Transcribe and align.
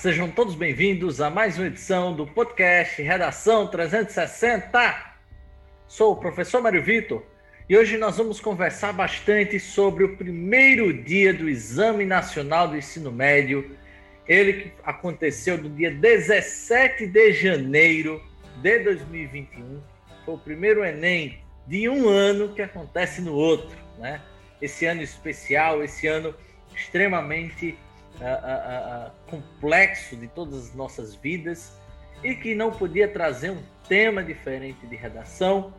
sejam 0.00 0.30
todos 0.30 0.54
bem-vindos 0.54 1.20
a 1.20 1.28
mais 1.28 1.58
uma 1.58 1.66
edição 1.66 2.16
do 2.16 2.26
podcast 2.26 3.02
Redação 3.02 3.66
360. 3.66 5.14
Sou 5.86 6.12
o 6.12 6.16
professor 6.16 6.62
Mário 6.62 6.82
Vitor 6.82 7.22
e 7.68 7.76
hoje 7.76 7.98
nós 7.98 8.16
vamos 8.16 8.40
conversar 8.40 8.94
bastante 8.94 9.60
sobre 9.60 10.04
o 10.04 10.16
primeiro 10.16 10.90
dia 10.90 11.34
do 11.34 11.50
Exame 11.50 12.06
Nacional 12.06 12.68
do 12.68 12.78
Ensino 12.78 13.12
Médio, 13.12 13.76
ele 14.26 14.54
que 14.54 14.72
aconteceu 14.84 15.58
no 15.58 15.68
dia 15.68 15.90
17 15.90 17.06
de 17.06 17.32
janeiro 17.34 18.22
de 18.62 18.78
2021. 18.78 19.82
Foi 20.24 20.34
o 20.34 20.38
primeiro 20.38 20.82
Enem 20.82 21.44
de 21.66 21.90
um 21.90 22.08
ano 22.08 22.54
que 22.54 22.62
acontece 22.62 23.20
no 23.20 23.34
outro, 23.34 23.76
né? 23.98 24.22
Esse 24.62 24.86
ano 24.86 25.02
especial, 25.02 25.84
esse 25.84 26.06
ano 26.06 26.34
extremamente 26.74 27.76
complexo 29.26 30.16
de 30.16 30.28
todas 30.28 30.68
as 30.68 30.74
nossas 30.74 31.14
vidas 31.14 31.78
e 32.22 32.34
que 32.34 32.54
não 32.54 32.70
podia 32.70 33.08
trazer 33.08 33.50
um 33.50 33.62
tema 33.88 34.22
diferente 34.22 34.86
de 34.86 34.96
redação 34.96 35.72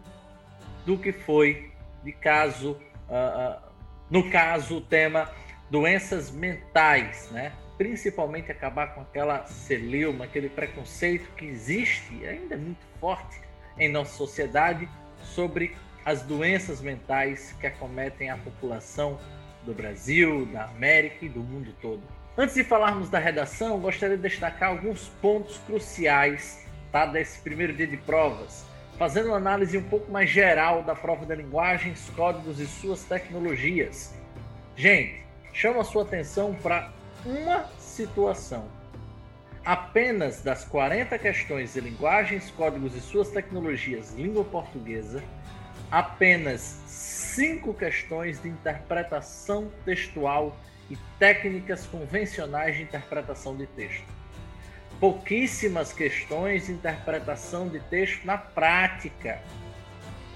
do 0.86 0.98
que 0.98 1.12
foi 1.12 1.72
de 2.04 2.12
caso, 2.12 2.78
no 4.10 4.30
caso, 4.32 4.78
o 4.78 4.82
tema 4.82 5.30
doenças 5.70 6.32
mentais, 6.32 7.30
né? 7.32 7.54
principalmente 7.78 8.52
acabar 8.52 8.94
com 8.94 9.02
aquela 9.02 9.46
celeuma, 9.46 10.26
aquele 10.26 10.50
preconceito 10.50 11.32
que 11.36 11.46
existe 11.46 12.26
ainda 12.26 12.58
muito 12.58 12.86
forte 13.00 13.42
em 13.78 13.90
nossa 13.90 14.14
sociedade 14.14 14.88
sobre 15.24 15.76
as 16.06 16.22
doenças 16.22 16.82
mentais 16.82 17.56
que 17.60 17.66
acometem 17.66 18.30
a 18.30 18.38
população 18.38 19.20
do 19.64 19.74
Brasil, 19.74 20.46
da 20.48 20.66
América 20.66 21.26
e 21.26 21.30
do 21.30 21.40
mundo 21.40 21.74
todo. 21.82 22.04
Antes 22.42 22.56
de 22.56 22.64
falarmos 22.64 23.08
da 23.08 23.20
redação, 23.20 23.80
gostaria 23.80 24.18
de 24.18 24.24
destacar 24.24 24.70
alguns 24.70 25.10
pontos 25.22 25.60
cruciais 25.60 26.66
tá, 26.92 27.06
desse 27.06 27.40
primeiro 27.40 27.72
dia 27.72 27.86
de 27.86 27.98
provas, 27.98 28.66
fazendo 28.98 29.28
uma 29.28 29.38
análise 29.38 29.78
um 29.78 29.84
pouco 29.84 30.12
mais 30.12 30.28
geral 30.28 30.82
da 30.82 30.96
prova 30.96 31.24
de 31.24 31.36
linguagens, 31.36 32.12
códigos 32.16 32.60
e 32.60 32.66
suas 32.66 33.04
tecnologias. 33.04 34.16
Gente, 34.76 35.24
chamo 35.54 35.82
a 35.82 35.84
sua 35.84 36.02
atenção 36.02 36.56
para 36.56 36.92
uma 37.24 37.66
situação. 37.78 38.68
Apenas 39.64 40.42
das 40.42 40.66
40 40.66 41.20
questões 41.20 41.76
de 41.76 41.80
linguagens, 41.80 42.50
códigos 42.50 42.96
e 42.96 43.02
suas 43.02 43.30
tecnologias 43.30 44.16
língua 44.16 44.44
portuguesa, 44.44 45.24
apenas 45.92 46.62
5 46.88 47.72
questões 47.76 48.42
de 48.42 48.50
interpretação 48.50 49.72
textual 49.86 50.58
e 50.92 50.98
técnicas 51.18 51.86
convencionais 51.86 52.76
de 52.76 52.84
interpretação 52.84 53.56
de 53.56 53.66
texto. 53.66 54.06
Pouquíssimas 55.00 55.94
questões 55.94 56.66
de 56.66 56.74
interpretação 56.74 57.70
de 57.70 57.80
texto 57.80 58.26
na 58.26 58.38
prática. 58.38 59.42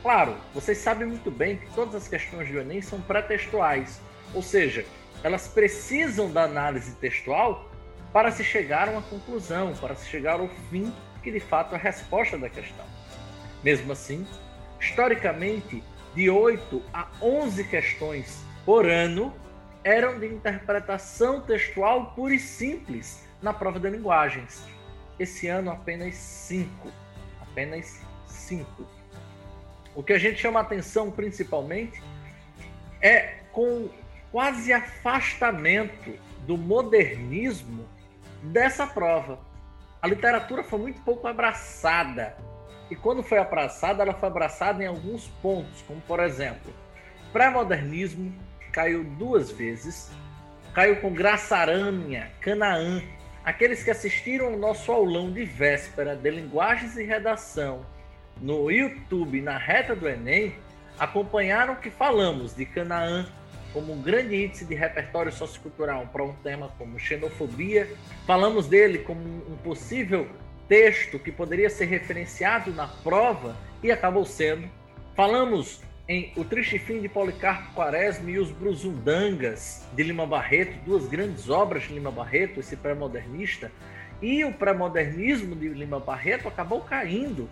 Claro, 0.01 0.37
vocês 0.53 0.77
sabem 0.77 1.07
muito 1.07 1.29
bem 1.29 1.57
que 1.57 1.67
todas 1.73 1.95
as 1.95 2.07
questões 2.07 2.49
do 2.49 2.59
Enem 2.59 2.81
são 2.81 3.01
pré-textuais, 3.01 3.99
ou 4.33 4.41
seja, 4.41 4.85
elas 5.23 5.47
precisam 5.47 6.31
da 6.31 6.43
análise 6.43 6.95
textual 6.95 7.69
para 8.13 8.31
se 8.31 8.43
chegar 8.43 8.87
a 8.87 8.91
uma 8.91 9.01
conclusão, 9.01 9.73
para 9.75 9.93
se 9.95 10.07
chegar 10.07 10.39
ao 10.39 10.47
fim 10.69 10.93
que 11.21 11.31
de 11.31 11.39
fato 11.39 11.73
é 11.73 11.77
a 11.77 11.81
resposta 11.81 12.37
da 12.37 12.47
questão. 12.47 12.85
Mesmo 13.63 13.91
assim, 13.91 14.25
historicamente, 14.79 15.83
de 16.13 16.29
8 16.29 16.81
a 16.93 17.07
11 17.21 17.63
questões 17.65 18.41
por 18.63 18.87
ano 18.87 19.33
eram 19.85 20.17
de 20.17 20.25
interpretação 20.25 21.41
textual 21.41 22.07
pura 22.15 22.33
e 22.33 22.39
simples 22.39 23.23
na 23.39 23.53
prova 23.53 23.79
de 23.79 23.87
linguagens. 23.87 24.67
Esse 25.19 25.47
ano, 25.47 25.69
apenas 25.69 26.15
cinco. 26.15 26.89
Apenas 27.39 28.01
cinco. 28.25 28.87
O 29.93 30.01
que 30.01 30.11
a 30.11 30.17
gente 30.17 30.41
chama 30.41 30.59
atenção 30.59 31.11
principalmente 31.11 32.01
é 32.99 33.41
com 33.51 33.87
quase 34.31 34.73
afastamento 34.73 36.17
do 36.47 36.57
modernismo 36.57 37.87
dessa 38.41 38.87
prova. 38.87 39.39
A 40.01 40.07
literatura 40.07 40.63
foi 40.63 40.79
muito 40.79 40.99
pouco 41.01 41.27
abraçada. 41.27 42.35
E 42.89 42.95
quando 42.95 43.21
foi 43.21 43.37
abraçada, 43.37 44.01
ela 44.01 44.15
foi 44.15 44.29
abraçada 44.29 44.83
em 44.83 44.87
alguns 44.87 45.27
pontos, 45.43 45.83
como 45.83 46.01
por 46.01 46.19
exemplo, 46.19 46.73
pré-modernismo, 47.31 48.33
caiu 48.75 49.05
duas 49.05 49.49
vezes. 49.49 50.11
Caiu 50.73 50.97
com 50.97 51.13
Graça 51.13 51.55
Aranha, 51.55 52.29
Canaã. 52.41 53.01
Aqueles 53.45 53.81
que 53.81 53.89
assistiram 53.89 54.47
ao 54.47 54.57
nosso 54.57 54.91
aulão 54.91 55.31
de 55.31 55.45
véspera 55.45 56.13
de 56.13 56.29
linguagens 56.29 56.97
e 56.97 57.03
redação 57.03 57.85
no 58.41 58.69
YouTube, 58.69 59.39
na 59.39 59.57
reta 59.57 59.95
do 59.95 60.09
Enem, 60.09 60.53
acompanharam 60.99 61.75
que 61.75 61.89
falamos 61.89 62.53
de 62.53 62.65
Canaã 62.65 63.25
como 63.71 63.93
um 63.93 64.01
grande 64.01 64.43
índice 64.43 64.65
de 64.65 64.75
repertório 64.75 65.31
sociocultural 65.31 66.07
para 66.07 66.23
um 66.23 66.33
tema 66.33 66.69
como 66.77 66.99
xenofobia. 66.99 67.87
Falamos 68.27 68.67
dele 68.67 68.99
como 68.99 69.21
um 69.21 69.55
possível 69.63 70.27
texto 70.67 71.17
que 71.17 71.31
poderia 71.31 71.69
ser 71.69 71.85
referenciado 71.85 72.73
na 72.73 72.87
prova 72.87 73.55
e 73.81 73.89
acabou 73.89 74.25
sendo. 74.25 74.69
Falamos 75.15 75.81
em 76.07 76.31
O 76.35 76.43
Triste 76.43 76.77
Fim 76.77 77.01
de 77.01 77.09
Policarpo 77.09 77.73
Quaresma 77.73 78.29
e 78.29 78.37
Os 78.37 78.51
Brusundangas, 78.51 79.85
de 79.93 80.03
Lima 80.03 80.25
Barreto, 80.25 80.77
duas 80.85 81.07
grandes 81.07 81.49
obras 81.49 81.83
de 81.83 81.93
Lima 81.93 82.11
Barreto, 82.11 82.59
esse 82.59 82.75
pré-modernista, 82.75 83.71
e 84.21 84.45
o 84.45 84.53
pré-modernismo 84.53 85.55
de 85.55 85.67
Lima 85.69 85.99
Barreto 85.99 86.47
acabou 86.47 86.81
caindo, 86.81 87.49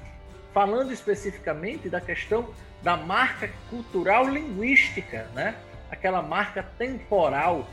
falando 0.53 0.93
especificamente 0.93 1.89
da 1.89 1.99
questão 1.99 2.49
da 2.81 2.95
marca 2.95 3.49
cultural 3.69 4.27
linguística, 4.29 5.27
né? 5.33 5.55
aquela 5.89 6.21
marca 6.21 6.63
temporal 6.77 7.67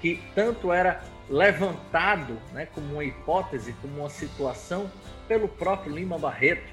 que 0.00 0.22
tanto 0.34 0.72
era 0.72 1.02
levantado 1.28 2.36
né, 2.52 2.66
como 2.74 2.92
uma 2.92 3.04
hipótese, 3.04 3.72
como 3.80 4.00
uma 4.00 4.10
situação 4.10 4.90
pelo 5.26 5.48
próprio 5.48 5.94
Lima 5.94 6.18
Barreto. 6.18 6.70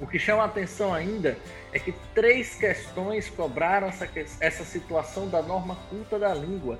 O 0.00 0.06
que 0.06 0.18
chama 0.18 0.42
a 0.42 0.46
atenção 0.46 0.92
ainda 0.92 1.38
é 1.72 1.78
que 1.78 1.92
três 2.14 2.54
questões 2.54 3.30
cobraram 3.30 3.88
essa, 3.88 4.08
essa 4.40 4.64
situação 4.64 5.28
da 5.28 5.40
norma 5.40 5.76
culta 5.88 6.18
da 6.18 6.34
língua. 6.34 6.78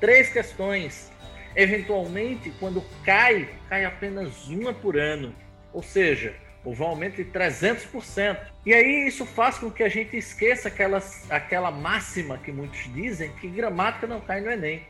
Três 0.00 0.32
questões. 0.32 1.12
Eventualmente, 1.54 2.52
quando 2.58 2.82
cai, 3.04 3.48
cai 3.68 3.84
apenas 3.84 4.48
uma 4.48 4.72
por 4.72 4.98
ano. 4.98 5.34
Ou 5.72 5.82
seja, 5.82 6.34
houve 6.64 6.82
um 6.82 6.86
aumento 6.86 7.16
de 7.16 7.30
300%. 7.30 8.38
E 8.66 8.74
aí 8.74 9.06
isso 9.06 9.24
faz 9.24 9.58
com 9.58 9.70
que 9.70 9.84
a 9.84 9.88
gente 9.88 10.16
esqueça 10.16 10.66
aquelas, 10.66 11.30
aquela 11.30 11.70
máxima 11.70 12.38
que 12.38 12.50
muitos 12.50 12.92
dizem 12.92 13.30
que 13.40 13.48
gramática 13.48 14.06
não 14.06 14.20
cai 14.20 14.40
no 14.40 14.50
Enem. 14.50 14.84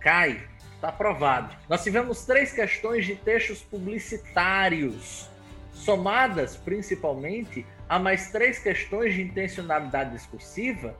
Cai, 0.00 0.42
está 0.74 0.88
aprovado. 0.88 1.56
Nós 1.68 1.84
tivemos 1.84 2.26
três 2.26 2.52
questões 2.52 3.06
de 3.06 3.14
textos 3.14 3.62
publicitários 3.62 5.32
somadas 5.74 6.56
principalmente 6.56 7.66
a 7.88 7.98
mais 7.98 8.30
três 8.30 8.58
questões 8.58 9.14
de 9.14 9.22
intencionalidade 9.22 10.12
discursiva, 10.12 10.96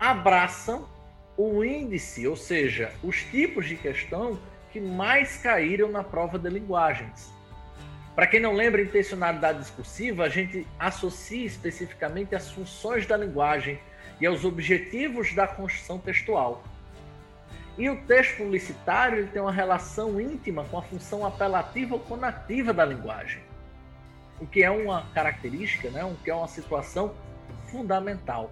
abraçam 0.00 0.88
o 1.36 1.64
índice, 1.64 2.26
ou 2.26 2.36
seja, 2.36 2.92
os 3.02 3.22
tipos 3.24 3.66
de 3.66 3.76
questão 3.76 4.38
que 4.70 4.80
mais 4.80 5.36
caíram 5.38 5.90
na 5.90 6.02
prova 6.02 6.38
de 6.38 6.48
linguagens. 6.48 7.30
Para 8.14 8.26
quem 8.26 8.40
não 8.40 8.52
lembra 8.52 8.82
intencionalidade 8.82 9.58
discursiva, 9.58 10.24
a 10.24 10.28
gente 10.28 10.66
associa 10.78 11.46
especificamente 11.46 12.34
as 12.34 12.50
funções 12.50 13.06
da 13.06 13.16
linguagem 13.16 13.78
e 14.20 14.26
aos 14.26 14.44
objetivos 14.44 15.34
da 15.34 15.46
construção 15.46 15.98
textual. 15.98 16.62
E 17.78 17.88
o 17.88 17.96
texto 18.02 18.36
publicitário 18.36 19.18
ele 19.18 19.28
tem 19.28 19.40
uma 19.40 19.52
relação 19.52 20.20
íntima 20.20 20.64
com 20.64 20.78
a 20.78 20.82
função 20.82 21.26
apelativa 21.26 21.94
ou 21.94 22.00
conativa 22.00 22.72
da 22.72 22.84
linguagem 22.84 23.51
o 24.42 24.46
que 24.46 24.64
é 24.64 24.70
uma 24.70 25.06
característica, 25.14 25.88
né? 25.88 26.04
o 26.04 26.16
que 26.16 26.28
é 26.28 26.34
uma 26.34 26.48
situação 26.48 27.14
fundamental. 27.70 28.50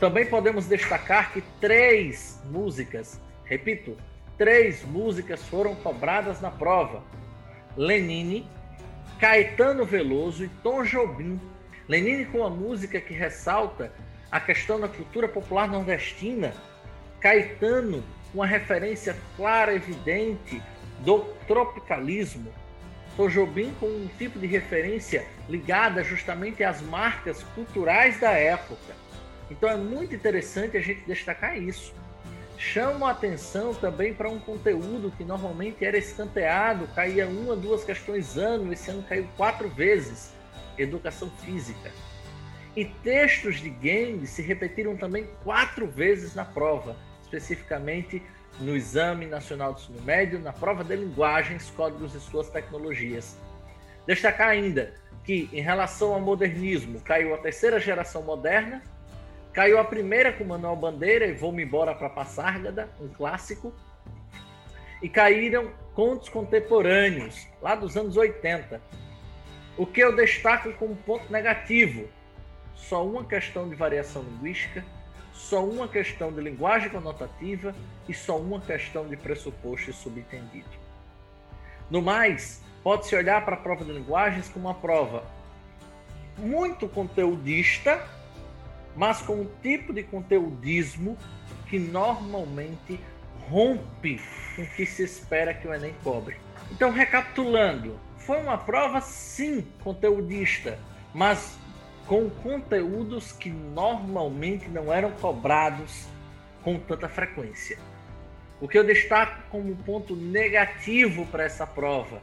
Também 0.00 0.26
podemos 0.26 0.66
destacar 0.66 1.32
que 1.32 1.40
três 1.60 2.42
músicas, 2.46 3.20
repito, 3.44 3.96
três 4.36 4.82
músicas 4.82 5.42
foram 5.44 5.76
cobradas 5.76 6.40
na 6.40 6.50
prova: 6.50 7.04
Lenine, 7.76 8.48
Caetano 9.20 9.84
Veloso 9.84 10.44
e 10.44 10.48
Tom 10.62 10.82
Jobim. 10.82 11.40
Lenine 11.88 12.24
com 12.24 12.44
a 12.44 12.50
música 12.50 13.00
que 13.00 13.14
ressalta 13.14 13.92
a 14.30 14.40
questão 14.40 14.80
da 14.80 14.88
cultura 14.88 15.28
popular 15.28 15.68
nordestina, 15.68 16.52
Caetano 17.20 18.02
uma 18.34 18.46
referência 18.46 19.16
clara, 19.36 19.74
evidente 19.74 20.60
do 21.00 21.20
tropicalismo, 21.46 22.52
Jobim 23.28 23.74
com 23.78 23.86
um 23.86 24.08
tipo 24.18 24.38
de 24.38 24.46
referência 24.46 25.26
ligada 25.48 26.02
justamente 26.02 26.64
às 26.64 26.80
marcas 26.80 27.42
culturais 27.54 28.18
da 28.18 28.30
época. 28.30 28.94
Então 29.50 29.68
é 29.68 29.76
muito 29.76 30.14
interessante 30.14 30.76
a 30.76 30.80
gente 30.80 31.02
destacar 31.02 31.60
isso. 31.60 31.92
Chamo 32.56 33.06
a 33.06 33.10
atenção 33.10 33.74
também 33.74 34.12
para 34.12 34.28
um 34.28 34.38
conteúdo 34.38 35.12
que 35.16 35.24
normalmente 35.24 35.84
era 35.84 35.96
escanteado, 35.96 36.86
caía 36.94 37.26
uma, 37.26 37.56
duas 37.56 37.82
questões 37.82 38.36
ano, 38.36 38.72
esse 38.72 38.90
ano 38.90 39.02
caiu 39.02 39.26
quatro 39.36 39.68
vezes: 39.68 40.32
educação 40.76 41.30
física. 41.42 41.90
E 42.76 42.84
textos 42.84 43.56
de 43.56 43.70
games 43.70 44.30
se 44.30 44.42
repetiram 44.42 44.96
também 44.96 45.28
quatro 45.42 45.86
vezes 45.86 46.34
na 46.34 46.44
prova, 46.44 46.96
especificamente 47.22 48.22
no 48.58 48.76
Exame 48.76 49.26
Nacional 49.26 49.72
do 49.72 49.80
Ensino 49.80 50.02
Médio, 50.02 50.38
na 50.38 50.52
prova 50.52 50.82
de 50.82 50.96
linguagens, 50.96 51.70
códigos 51.76 52.14
e 52.14 52.20
suas 52.20 52.50
tecnologias. 52.50 53.38
Destacar 54.06 54.48
ainda 54.48 54.94
que, 55.24 55.48
em 55.52 55.60
relação 55.60 56.14
ao 56.14 56.20
modernismo, 56.20 57.00
caiu 57.00 57.34
a 57.34 57.38
terceira 57.38 57.78
geração 57.78 58.22
moderna, 58.22 58.82
caiu 59.52 59.78
a 59.78 59.84
primeira 59.84 60.32
com 60.32 60.44
Manuel 60.44 60.76
Bandeira 60.76 61.26
e 61.26 61.32
Vou-me 61.32 61.62
embora 61.62 61.94
para 61.94 62.08
Passárgada, 62.08 62.88
um 63.00 63.08
clássico, 63.08 63.72
e 65.02 65.08
caíram 65.08 65.70
contos 65.94 66.28
contemporâneos, 66.28 67.46
lá 67.60 67.74
dos 67.74 67.96
anos 67.96 68.16
80. 68.16 68.80
O 69.76 69.86
que 69.86 70.00
eu 70.00 70.14
destaco 70.14 70.72
como 70.74 70.94
ponto 70.94 71.30
negativo, 71.32 72.08
só 72.74 73.06
uma 73.06 73.24
questão 73.24 73.68
de 73.68 73.74
variação 73.74 74.22
linguística, 74.22 74.84
só 75.40 75.64
uma 75.64 75.88
questão 75.88 76.30
de 76.30 76.40
linguagem 76.40 76.90
conotativa 76.90 77.74
e 78.08 78.14
só 78.14 78.38
uma 78.38 78.60
questão 78.60 79.08
de 79.08 79.16
pressuposto 79.16 79.90
e 79.90 79.92
subentendido. 79.92 80.68
No 81.90 82.02
mais, 82.02 82.62
pode-se 82.82 83.16
olhar 83.16 83.44
para 83.44 83.56
a 83.56 83.58
prova 83.58 83.84
de 83.84 83.90
linguagens 83.90 84.48
como 84.48 84.68
uma 84.68 84.74
prova 84.74 85.24
muito 86.38 86.88
conteudista, 86.88 88.06
mas 88.94 89.22
com 89.22 89.40
um 89.40 89.48
tipo 89.62 89.92
de 89.92 90.02
conteudismo 90.02 91.16
que 91.68 91.78
normalmente 91.78 93.00
rompe 93.48 94.20
com 94.54 94.62
o 94.62 94.66
que 94.66 94.84
se 94.86 95.02
espera 95.02 95.54
que 95.54 95.66
o 95.66 95.74
Enem 95.74 95.94
cobre. 96.04 96.36
Então, 96.70 96.92
recapitulando, 96.92 97.98
foi 98.18 98.40
uma 98.40 98.58
prova 98.58 99.00
sim 99.00 99.66
conteudista, 99.82 100.78
mas 101.12 101.58
com 102.10 102.28
conteúdos 102.28 103.30
que 103.30 103.48
normalmente 103.50 104.68
não 104.68 104.92
eram 104.92 105.12
cobrados 105.12 106.08
com 106.60 106.76
tanta 106.76 107.08
frequência. 107.08 107.78
O 108.60 108.66
que 108.66 108.76
eu 108.76 108.82
destaco 108.82 109.40
como 109.48 109.76
ponto 109.76 110.16
negativo 110.16 111.24
para 111.26 111.44
essa 111.44 111.64
prova, 111.64 112.20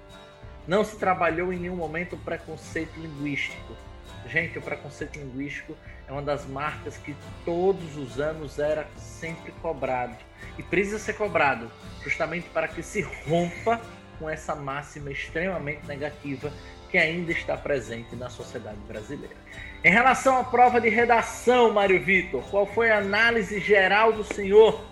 não 0.68 0.84
se 0.84 0.98
trabalhou 0.98 1.54
em 1.54 1.60
nenhum 1.60 1.78
momento 1.78 2.18
o 2.18 2.20
preconceito 2.20 3.00
linguístico. 3.00 3.78
Gente, 4.28 4.60
o 4.60 4.62
preconceito 4.62 5.20
linguístico 5.20 5.74
é 6.06 6.12
uma 6.12 6.22
das 6.22 6.46
marcas 6.46 6.98
que 6.98 7.16
todos 7.46 7.96
os 7.96 8.20
anos 8.20 8.60
era 8.60 8.86
sempre 8.98 9.54
cobrado 9.62 10.18
e 10.58 10.64
precisa 10.64 11.00
ser 11.00 11.14
cobrado 11.14 11.72
justamente 12.04 12.50
para 12.50 12.68
que 12.68 12.84
se 12.84 13.04
rompa 13.26 13.80
com 14.20 14.30
essa 14.30 14.54
máxima 14.54 15.12
extremamente 15.12 15.88
negativa 15.88 16.52
que 16.90 16.98
ainda 16.98 17.32
está 17.32 17.56
presente 17.56 18.18
na 18.18 18.30
sociedade 18.30 18.80
brasileira. 18.88 19.36
Em 19.84 19.92
relação 19.92 20.40
à 20.40 20.44
prova 20.44 20.82
de 20.82 20.90
redação, 20.90 21.72
Mário 21.72 22.04
Vitor, 22.04 22.44
qual 22.50 22.66
foi 22.66 22.90
a 22.90 22.98
análise 22.98 23.60
geral 23.60 24.12
do 24.12 24.24
senhor? 24.24 24.84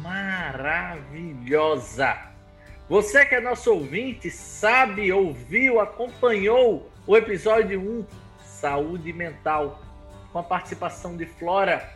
Maravilhosa! 0.00 0.96
Você 2.88 3.26
que 3.26 3.34
é 3.34 3.40
nosso 3.40 3.72
ouvinte, 3.72 4.30
sabe, 4.30 5.12
ouviu, 5.12 5.80
acompanhou 5.80 6.88
o 7.04 7.16
episódio 7.16 7.80
1, 7.80 8.06
Saúde 8.44 9.12
Mental, 9.12 9.82
com 10.32 10.38
a 10.38 10.42
participação 10.44 11.16
de 11.16 11.26
Flora 11.26 11.92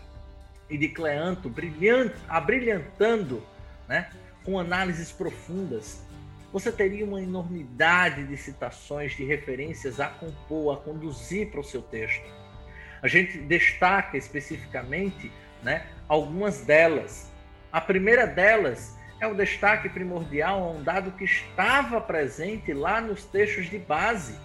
e 0.68 0.76
de 0.76 0.88
Cleanto, 0.88 1.48
brilhante, 1.48 2.16
abrilhantando, 2.28 3.40
né, 3.86 4.10
com 4.44 4.58
análises 4.58 5.12
profundas 5.12 6.02
você 6.58 6.72
teria 6.72 7.04
uma 7.04 7.22
enormidade 7.22 8.26
de 8.26 8.36
citações, 8.36 9.12
de 9.12 9.24
referências 9.24 10.00
a 10.00 10.08
compor, 10.08 10.74
a 10.74 10.80
conduzir 10.80 11.50
para 11.50 11.60
o 11.60 11.64
seu 11.64 11.80
texto. 11.80 12.26
A 13.00 13.06
gente 13.06 13.38
destaca 13.38 14.16
especificamente 14.16 15.30
né, 15.62 15.86
algumas 16.08 16.62
delas. 16.62 17.30
A 17.70 17.80
primeira 17.80 18.26
delas 18.26 18.96
é 19.20 19.26
o 19.28 19.34
destaque 19.34 19.88
primordial 19.88 20.64
a 20.64 20.70
um 20.72 20.82
dado 20.82 21.12
que 21.12 21.24
estava 21.24 22.00
presente 22.00 22.72
lá 22.72 23.00
nos 23.00 23.24
textos 23.24 23.70
de 23.70 23.78
base. 23.78 24.36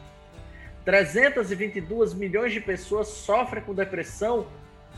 322 0.86 2.14
milhões 2.14 2.54
de 2.54 2.62
pessoas 2.62 3.08
sofrem 3.08 3.64
com 3.64 3.74
depressão 3.74 4.48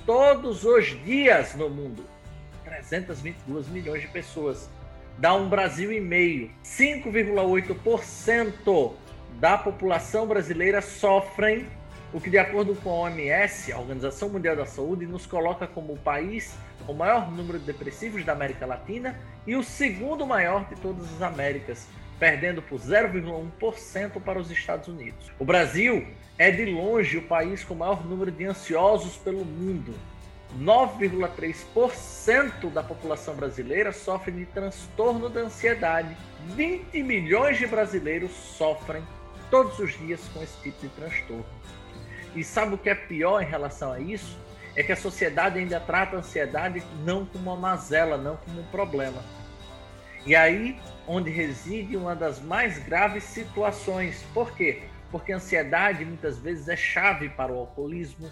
todos 0.06 0.66
os 0.66 0.88
dias 1.06 1.56
no 1.56 1.70
mundo. 1.70 2.04
322 2.66 3.70
milhões 3.70 4.02
de 4.02 4.08
pessoas 4.10 4.70
dá 5.18 5.34
um 5.34 5.50
Brasil 5.50 5.92
e 5.92 6.00
meio. 6.00 6.52
5,8% 6.64 8.94
da 9.40 9.58
população 9.58 10.28
brasileira 10.28 10.82
sofrem, 10.82 11.68
o 12.14 12.22
que 12.22 12.30
de 12.30 12.38
acordo 12.38 12.76
com 12.76 12.90
a 12.90 13.10
OMS, 13.10 13.74
a 13.74 13.80
Organização 13.80 14.30
Mundial 14.30 14.56
da 14.56 14.66
Saúde, 14.66 15.06
nos 15.06 15.26
coloca 15.26 15.68
como 15.68 15.94
o 15.94 15.98
país 15.98 16.56
com 16.86 16.94
o 16.94 16.96
maior 16.96 17.32
número 17.32 17.60
de 17.60 17.66
depressivos 17.66 18.24
da 18.24 18.34
América 18.34 18.66
Latina 18.66 19.20
e 19.46 19.56
o 19.56 19.64
segundo 19.64 20.26
maior 20.26 20.68
de 20.70 20.76
todas 20.76 21.04
as 21.16 21.22
Américas, 21.22 21.88
perdendo 22.18 22.62
por 22.62 22.80
0,1% 22.80 24.22
para 24.22 24.40
os 24.40 24.50
Estados 24.50 24.88
Unidos. 24.88 25.32
O 25.38 25.44
Brasil 25.44 26.08
é 26.38 26.52
de 26.52 26.66
longe 26.66 27.18
o 27.18 27.24
país 27.24 27.64
com 27.64 27.74
o 27.74 27.78
maior 27.78 28.06
número 28.06 28.32
de 28.32 28.46
ansiosos 28.46 29.18
pelo 29.18 29.44
mundo, 29.44 29.94
9,3% 30.57 32.72
da 32.72 32.81
população 32.81 33.36
brasileira 33.36 33.92
sofre 33.92 34.31
de 34.31 34.46
transtorno 34.46 35.28
da 35.30 35.42
ansiedade. 35.42 36.16
20 36.56 37.04
milhões 37.04 37.57
de 37.57 37.68
brasileiros 37.68 38.31
sofrem 38.31 39.04
todos 39.50 39.78
os 39.80 39.98
dias 39.98 40.22
com 40.34 40.42
esse 40.42 40.57
tipo 40.62 40.80
de 40.81 40.88
transtorno. 40.90 41.46
E 42.36 42.44
sabe 42.44 42.75
o 42.75 42.78
que 42.78 42.90
é 42.90 42.96
pior 42.96 43.42
em 43.42 43.46
relação 43.46 43.92
a 43.92 44.00
isso? 44.00 44.38
É 44.75 44.84
que 44.84 44.92
a 44.92 44.96
sociedade 44.96 45.60
ainda 45.60 45.80
trata 45.80 46.16
a 46.16 46.19
ansiedade 46.19 46.84
não 47.04 47.25
como 47.25 47.52
uma 47.52 47.60
mazela, 47.60 48.18
não 48.18 48.38
como 48.38 48.62
um 48.62 48.66
problema. 48.66 49.24
E 50.25 50.36
aí 50.36 50.80
onde 51.07 51.30
reside 51.30 51.96
uma 51.96 52.16
das 52.16 52.42
mais 52.42 52.80
graves 52.80 53.24
situações. 53.24 54.24
Por 54.34 54.56
quê? 54.56 54.84
Porque 55.12 55.31
a 55.31 55.38
ansiedade 55.38 56.04
muitas 56.04 56.40
vezes 56.40 56.68
é 56.68 56.76
chave 56.76 57.30
para 57.30 57.52
o 57.52 57.59
alcoolismo, 57.59 58.30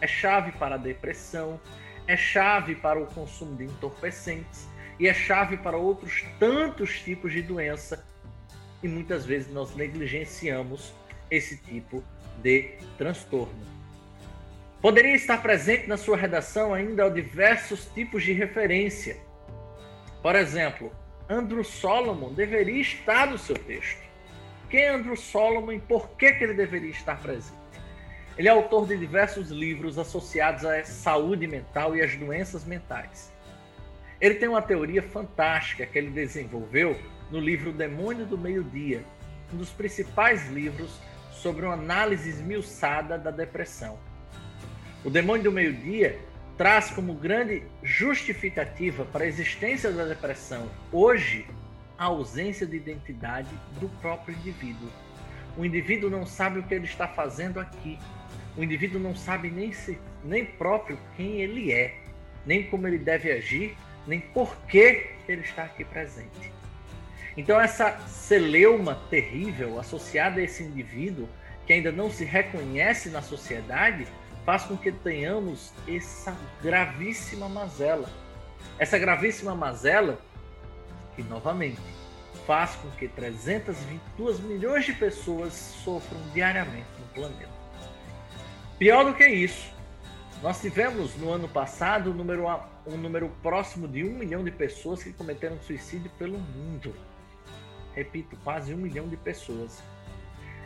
é 0.00 0.06
chave 0.06 0.52
para 0.52 0.74
a 0.74 0.78
depressão, 0.78 1.60
é 2.06 2.16
chave 2.16 2.74
para 2.74 3.00
o 3.00 3.06
consumo 3.06 3.56
de 3.56 3.64
entorpecentes 3.64 4.68
e 4.98 5.06
é 5.06 5.14
chave 5.14 5.56
para 5.56 5.76
outros 5.76 6.24
tantos 6.38 7.00
tipos 7.00 7.32
de 7.32 7.42
doença. 7.42 8.04
E 8.82 8.88
muitas 8.88 9.24
vezes 9.24 9.52
nós 9.52 9.74
negligenciamos 9.74 10.92
esse 11.30 11.56
tipo 11.58 12.02
de 12.42 12.74
transtorno. 12.98 13.70
Poderia 14.80 15.14
estar 15.14 15.42
presente 15.42 15.86
na 15.86 15.98
sua 15.98 16.16
redação 16.16 16.72
ainda 16.72 17.10
diversos 17.10 17.84
tipos 17.86 18.22
de 18.22 18.32
referência. 18.32 19.18
Por 20.22 20.34
exemplo, 20.34 20.90
Andrew 21.28 21.62
Solomon 21.62 22.32
deveria 22.32 22.80
estar 22.80 23.26
no 23.26 23.38
seu 23.38 23.56
texto. 23.56 24.02
Quem 24.70 24.82
é 24.82 24.88
Andrew 24.88 25.16
Solomon 25.16 25.72
e 25.72 25.80
por 25.80 26.10
que, 26.10 26.32
que 26.32 26.44
ele 26.44 26.54
deveria 26.54 26.90
estar 26.90 27.20
presente? 27.20 27.59
Ele 28.40 28.48
é 28.48 28.52
autor 28.52 28.86
de 28.86 28.96
diversos 28.96 29.50
livros 29.50 29.98
associados 29.98 30.64
à 30.64 30.82
saúde 30.82 31.46
mental 31.46 31.94
e 31.94 32.00
às 32.00 32.16
doenças 32.16 32.64
mentais. 32.64 33.30
Ele 34.18 34.36
tem 34.36 34.48
uma 34.48 34.62
teoria 34.62 35.02
fantástica 35.02 35.84
que 35.84 35.98
ele 35.98 36.08
desenvolveu 36.08 36.98
no 37.30 37.38
livro 37.38 37.70
Demônio 37.70 38.24
do 38.24 38.38
Meio-Dia, 38.38 39.04
um 39.52 39.58
dos 39.58 39.68
principais 39.68 40.48
livros 40.48 40.90
sobre 41.30 41.66
uma 41.66 41.74
análise 41.74 42.30
esmiuçada 42.30 43.18
da 43.18 43.30
depressão. 43.30 43.98
O 45.04 45.10
Demônio 45.10 45.44
do 45.44 45.52
Meio-Dia 45.52 46.18
traz 46.56 46.90
como 46.90 47.12
grande 47.12 47.62
justificativa 47.82 49.04
para 49.04 49.24
a 49.24 49.28
existência 49.28 49.92
da 49.92 50.06
depressão 50.06 50.66
hoje 50.90 51.46
a 51.98 52.06
ausência 52.06 52.66
de 52.66 52.74
identidade 52.74 53.54
do 53.78 53.90
próprio 54.00 54.34
indivíduo. 54.34 54.88
O 55.58 55.62
indivíduo 55.62 56.08
não 56.08 56.24
sabe 56.24 56.58
o 56.58 56.62
que 56.62 56.72
ele 56.72 56.86
está 56.86 57.06
fazendo 57.06 57.60
aqui, 57.60 57.98
o 58.56 58.62
indivíduo 58.64 59.00
não 59.00 59.14
sabe 59.14 59.50
nem, 59.50 59.72
se, 59.72 59.98
nem 60.24 60.44
próprio 60.44 60.98
quem 61.16 61.40
ele 61.40 61.72
é, 61.72 61.94
nem 62.44 62.64
como 62.64 62.86
ele 62.86 62.98
deve 62.98 63.30
agir, 63.30 63.76
nem 64.06 64.20
por 64.20 64.56
que 64.66 65.10
ele 65.28 65.42
está 65.42 65.64
aqui 65.64 65.84
presente. 65.84 66.52
Então, 67.36 67.60
essa 67.60 67.98
celeuma 68.08 68.96
terrível 69.08 69.78
associada 69.78 70.40
a 70.40 70.42
esse 70.42 70.62
indivíduo 70.62 71.28
que 71.66 71.72
ainda 71.72 71.92
não 71.92 72.10
se 72.10 72.24
reconhece 72.24 73.08
na 73.10 73.22
sociedade 73.22 74.06
faz 74.44 74.64
com 74.64 74.76
que 74.76 74.90
tenhamos 74.90 75.72
essa 75.86 76.36
gravíssima 76.62 77.48
mazela. 77.48 78.10
Essa 78.78 78.98
gravíssima 78.98 79.54
mazela 79.54 80.18
que, 81.14 81.22
novamente, 81.22 81.80
faz 82.46 82.74
com 82.76 82.90
que 82.90 83.06
322 83.06 84.40
milhões 84.40 84.84
de 84.84 84.92
pessoas 84.94 85.52
sofram 85.52 86.20
diariamente 86.34 86.88
no 86.98 87.06
planeta. 87.14 87.59
Pior 88.80 89.04
do 89.04 89.12
que 89.12 89.26
isso, 89.26 89.70
Nós 90.42 90.58
tivemos 90.58 91.14
no 91.16 91.30
ano 91.30 91.46
passado 91.46 92.10
um 92.10 92.14
número, 92.14 92.46
um 92.86 92.96
número 92.96 93.28
próximo 93.42 93.86
de 93.86 94.02
um 94.02 94.14
milhão 94.14 94.42
de 94.42 94.50
pessoas 94.50 95.02
que 95.02 95.12
cometeram 95.12 95.60
suicídio 95.60 96.10
pelo 96.18 96.38
mundo. 96.38 96.96
Repito, 97.94 98.38
quase 98.42 98.72
um 98.72 98.78
milhão 98.78 99.06
de 99.06 99.18
pessoas. 99.18 99.82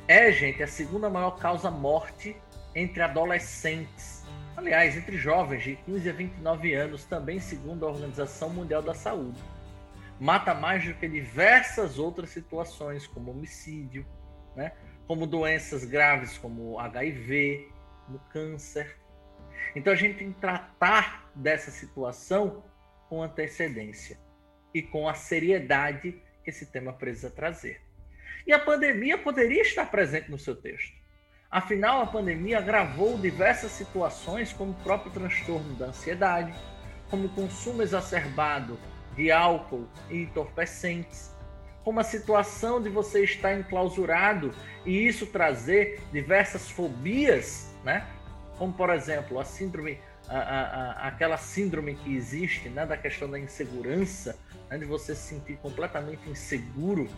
É, 0.06 0.30
gente, 0.30 0.62
a 0.62 0.68
segunda 0.68 1.11
maior 1.11 1.33
causa 1.33 1.73
morte 1.73 2.37
entre 2.73 3.02
adolescentes. 3.02 4.23
Aliás, 4.56 4.97
entre 4.97 5.16
jovens 5.16 5.64
de 5.64 5.75
15 5.75 6.09
a 6.09 6.12
29 6.12 6.73
anos, 6.73 7.04
também 7.06 7.40
segundo 7.40 7.85
a 7.85 7.90
Organização 7.90 8.49
Mundial 8.49 8.80
da 8.80 8.94
Saúde. 8.94 9.42
Mata 10.21 10.54
mais 10.54 10.85
do 10.85 10.94
que 10.94 11.09
diversas 11.09 11.99
outras 11.99 12.30
situações, 12.30 13.09
como 13.09 13.33
homicídio, 13.33 14.06
né? 14.54 14.71
como 15.04 15.26
doenças 15.26 15.85
graves 15.85 16.38
como 16.38 16.78
HIV, 16.78 17.74
como 18.06 18.18
câncer. 18.30 18.96
Então 19.75 19.92
a 19.92 19.96
gente 19.96 20.18
tem 20.18 20.32
que 20.32 20.40
tratar 20.40 21.30
dessa 21.34 21.70
situação 21.70 22.62
com 23.08 23.23
antecedência 23.23 24.18
e 24.73 24.82
com 24.82 25.08
a 25.08 25.14
seriedade 25.14 26.20
que 26.42 26.50
esse 26.50 26.66
tema 26.66 26.92
precisa 26.92 27.30
trazer. 27.30 27.80
E 28.46 28.52
a 28.52 28.58
pandemia 28.58 29.16
poderia 29.16 29.62
estar 29.62 29.90
presente 29.90 30.30
no 30.30 30.38
seu 30.38 30.54
texto. 30.54 30.92
Afinal, 31.50 32.02
a 32.02 32.06
pandemia 32.06 32.58
agravou 32.58 33.16
diversas 33.16 33.70
situações, 33.70 34.52
como 34.52 34.73
o 34.73 34.82
próprio 34.82 35.12
transtorno 35.12 35.75
da 35.76 35.87
ansiedade, 35.87 36.52
como 37.08 37.26
o 37.26 37.30
consumo 37.30 37.80
exacerbado 37.80 38.78
de 39.14 39.30
álcool 39.30 39.88
e 40.11 40.23
entorpecentes, 40.23 41.32
como 41.84 42.00
a 42.00 42.04
situação 42.04 42.82
de 42.82 42.88
você 42.88 43.23
estar 43.23 43.54
enclausurado 43.54 44.52
e 44.84 45.06
isso 45.06 45.26
trazer 45.26 46.00
diversas 46.12 46.68
fobias, 46.70 47.74
né? 47.84 48.06
Como 48.58 48.72
por 48.72 48.90
exemplo 48.90 49.38
a 49.38 49.44
síndrome, 49.44 49.98
a, 50.28 50.38
a, 50.38 50.60
a, 50.62 51.08
aquela 51.08 51.36
síndrome 51.36 51.94
que 51.96 52.16
existe, 52.16 52.68
né, 52.68 52.86
da 52.86 52.96
questão 52.96 53.30
da 53.30 53.38
insegurança, 53.38 54.38
né, 54.70 54.78
de 54.78 54.84
você 54.84 55.14
se 55.14 55.34
sentir 55.34 55.56
completamente 55.58 56.28
inseguro 56.28 57.08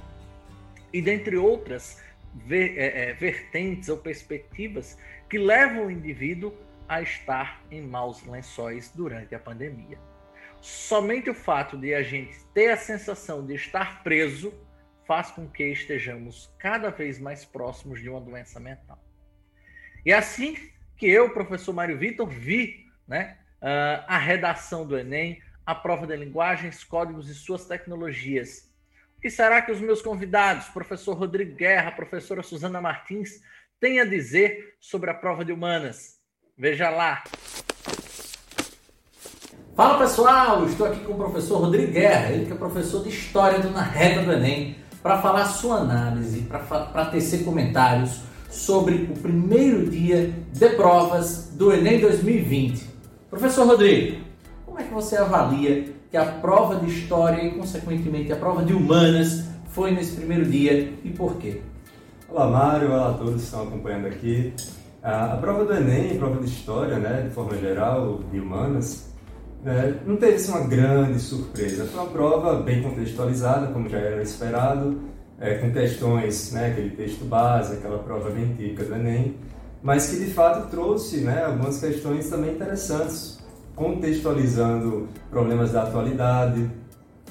e 0.92 1.02
dentre 1.02 1.36
outras 1.36 2.02
ver, 2.34 2.78
é, 2.78 3.10
é, 3.10 3.12
vertentes 3.12 3.88
ou 3.88 3.98
perspectivas 3.98 4.98
que 5.28 5.38
levam 5.38 5.86
o 5.86 5.90
indivíduo 5.90 6.54
a 6.88 7.02
estar 7.02 7.62
em 7.70 7.82
maus 7.82 8.24
lençóis 8.24 8.90
durante 8.94 9.34
a 9.34 9.38
pandemia. 9.38 9.98
Somente 10.60 11.28
o 11.30 11.34
fato 11.34 11.76
de 11.76 11.94
a 11.94 12.02
gente 12.02 12.36
ter 12.54 12.70
a 12.70 12.76
sensação 12.76 13.44
de 13.44 13.54
estar 13.54 14.02
preso 14.02 14.52
faz 15.04 15.30
com 15.30 15.48
que 15.48 15.64
estejamos 15.64 16.52
cada 16.58 16.90
vez 16.90 17.18
mais 17.18 17.44
próximos 17.44 18.00
de 18.00 18.08
uma 18.08 18.20
doença 18.20 18.58
mental. 18.58 18.98
E 20.06 20.12
assim 20.12 20.56
que 20.96 21.04
eu, 21.04 21.30
professor 21.30 21.74
Mário 21.74 21.98
Vitor, 21.98 22.28
vi 22.28 22.86
né, 23.08 23.38
a 24.06 24.16
redação 24.16 24.86
do 24.86 24.96
Enem, 24.96 25.42
a 25.66 25.74
prova 25.74 26.06
de 26.06 26.14
linguagens, 26.14 26.84
códigos 26.84 27.28
e 27.28 27.34
suas 27.34 27.64
tecnologias. 27.64 28.70
O 29.18 29.20
que 29.20 29.28
será 29.28 29.60
que 29.60 29.72
os 29.72 29.80
meus 29.80 30.00
convidados, 30.00 30.68
professor 30.68 31.14
Rodrigo 31.14 31.56
Guerra, 31.56 31.90
professora 31.90 32.40
Suzana 32.44 32.80
Martins, 32.80 33.42
têm 33.80 33.98
a 33.98 34.04
dizer 34.04 34.76
sobre 34.78 35.10
a 35.10 35.14
prova 35.14 35.44
de 35.44 35.50
humanas? 35.50 36.20
Veja 36.56 36.88
lá. 36.88 37.24
Fala 39.74 39.98
pessoal, 39.98 40.64
estou 40.66 40.86
aqui 40.86 41.00
com 41.00 41.14
o 41.14 41.16
professor 41.16 41.58
Rodrigo 41.58 41.90
Guerra, 41.90 42.30
ele 42.30 42.46
que 42.46 42.52
é 42.52 42.54
professor 42.54 43.02
de 43.02 43.08
História 43.08 43.58
do 43.58 43.70
Na 43.70 43.82
do 43.82 44.32
Enem, 44.32 44.78
para 45.02 45.20
falar 45.20 45.46
sua 45.46 45.78
análise, 45.78 46.42
para 46.42 47.06
tecer 47.06 47.44
comentários 47.44 48.24
sobre 48.48 49.10
o 49.14 49.20
primeiro 49.20 49.88
dia 49.88 50.32
de 50.52 50.68
provas 50.70 51.50
do 51.54 51.72
Enem 51.72 52.00
2020. 52.00 52.86
Professor 53.30 53.66
Rodrigo, 53.66 54.18
como 54.64 54.78
é 54.78 54.84
que 54.84 54.94
você 54.94 55.16
avalia 55.16 55.84
que 56.10 56.16
a 56.16 56.24
prova 56.24 56.76
de 56.76 56.90
História 56.90 57.42
e, 57.42 57.52
consequentemente, 57.52 58.32
a 58.32 58.36
prova 58.36 58.64
de 58.64 58.72
Humanas 58.72 59.44
foi 59.70 59.90
nesse 59.90 60.16
primeiro 60.16 60.44
dia 60.46 60.92
e 61.04 61.10
por 61.10 61.36
quê? 61.36 61.60
Olá, 62.28 62.48
Mário. 62.48 62.88
Olá 62.88 63.10
a 63.10 63.14
todos 63.14 63.34
que 63.34 63.40
estão 63.42 63.62
acompanhando 63.62 64.06
aqui. 64.06 64.52
A 65.02 65.36
prova 65.36 65.64
do 65.64 65.72
Enem, 65.72 66.12
a 66.12 66.18
prova 66.18 66.40
de 66.40 66.46
História, 66.46 66.98
né, 66.98 67.22
de 67.28 67.34
forma 67.34 67.56
geral, 67.56 68.20
de 68.32 68.40
Humanas, 68.40 69.12
né, 69.62 69.94
não 70.04 70.16
teve 70.16 70.34
assim, 70.34 70.50
uma 70.50 70.66
grande 70.66 71.20
surpresa. 71.20 71.84
Foi 71.84 72.00
uma 72.00 72.10
prova 72.10 72.54
bem 72.62 72.82
contextualizada, 72.82 73.68
como 73.68 73.88
já 73.88 73.98
era 73.98 74.22
esperado, 74.22 75.00
é, 75.40 75.54
com 75.54 75.70
questões, 75.72 76.52
né, 76.52 76.68
aquele 76.68 76.90
texto 76.90 77.24
base, 77.24 77.74
aquela 77.74 77.98
prova 77.98 78.30
bem 78.30 78.54
típica 78.54 78.84
do 78.84 78.94
Enem, 78.94 79.36
mas 79.82 80.08
que 80.08 80.24
de 80.24 80.32
fato 80.32 80.70
trouxe 80.70 81.18
né, 81.18 81.44
algumas 81.44 81.78
questões 81.78 82.28
também 82.28 82.54
interessantes, 82.54 83.38
contextualizando 83.74 85.08
problemas 85.30 85.72
da 85.72 85.82
atualidade, 85.82 86.70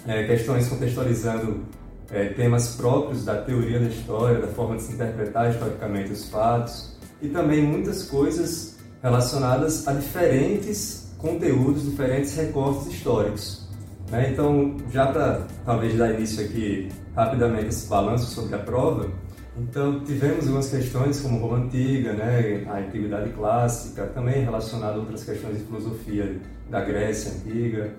é, 0.08 0.26
questões 0.28 0.68
contextualizando 0.68 1.66
é, 2.12 2.26
temas 2.30 2.76
próprios 2.76 3.26
da 3.26 3.42
teoria 3.42 3.80
da 3.80 3.88
história, 3.88 4.40
da 4.40 4.48
forma 4.48 4.76
de 4.78 4.84
se 4.84 4.94
interpretar 4.94 5.50
historicamente 5.50 6.12
os 6.12 6.30
fatos, 6.30 6.96
e 7.22 7.30
também 7.30 7.64
muitas 7.64 8.04
coisas 8.04 8.78
relacionadas 9.02 9.88
a 9.88 9.94
diferentes 9.94 11.14
conteúdos, 11.18 11.84
diferentes 11.84 12.36
recortes 12.36 12.94
históricos. 12.94 13.65
Né? 14.10 14.32
Então, 14.32 14.78
já 14.92 15.08
para 15.08 15.48
talvez 15.66 15.98
dar 15.98 16.14
início 16.14 16.46
aqui 16.46 16.90
rapidamente 17.16 17.68
esse 17.68 17.88
balanço 17.88 18.34
sobre 18.34 18.56
a 18.56 18.60
prova, 18.60 19.10
então 19.58 20.02
tivemos 20.04 20.46
algumas 20.46 20.70
questões 20.70 21.22
como 21.22 21.40
Roma 21.40 21.58
Antiga, 21.66 22.12
né, 22.14 22.66
a 22.68 22.78
Antiguidade 22.80 23.30
Clássica, 23.32 24.06
também 24.08 24.44
relacionado 24.44 24.96
a 24.96 24.98
outras 24.98 25.24
questões 25.24 25.58
de 25.58 25.64
filosofia 25.64 26.42
da 26.70 26.82
Grécia 26.82 27.32
Antiga. 27.32 27.94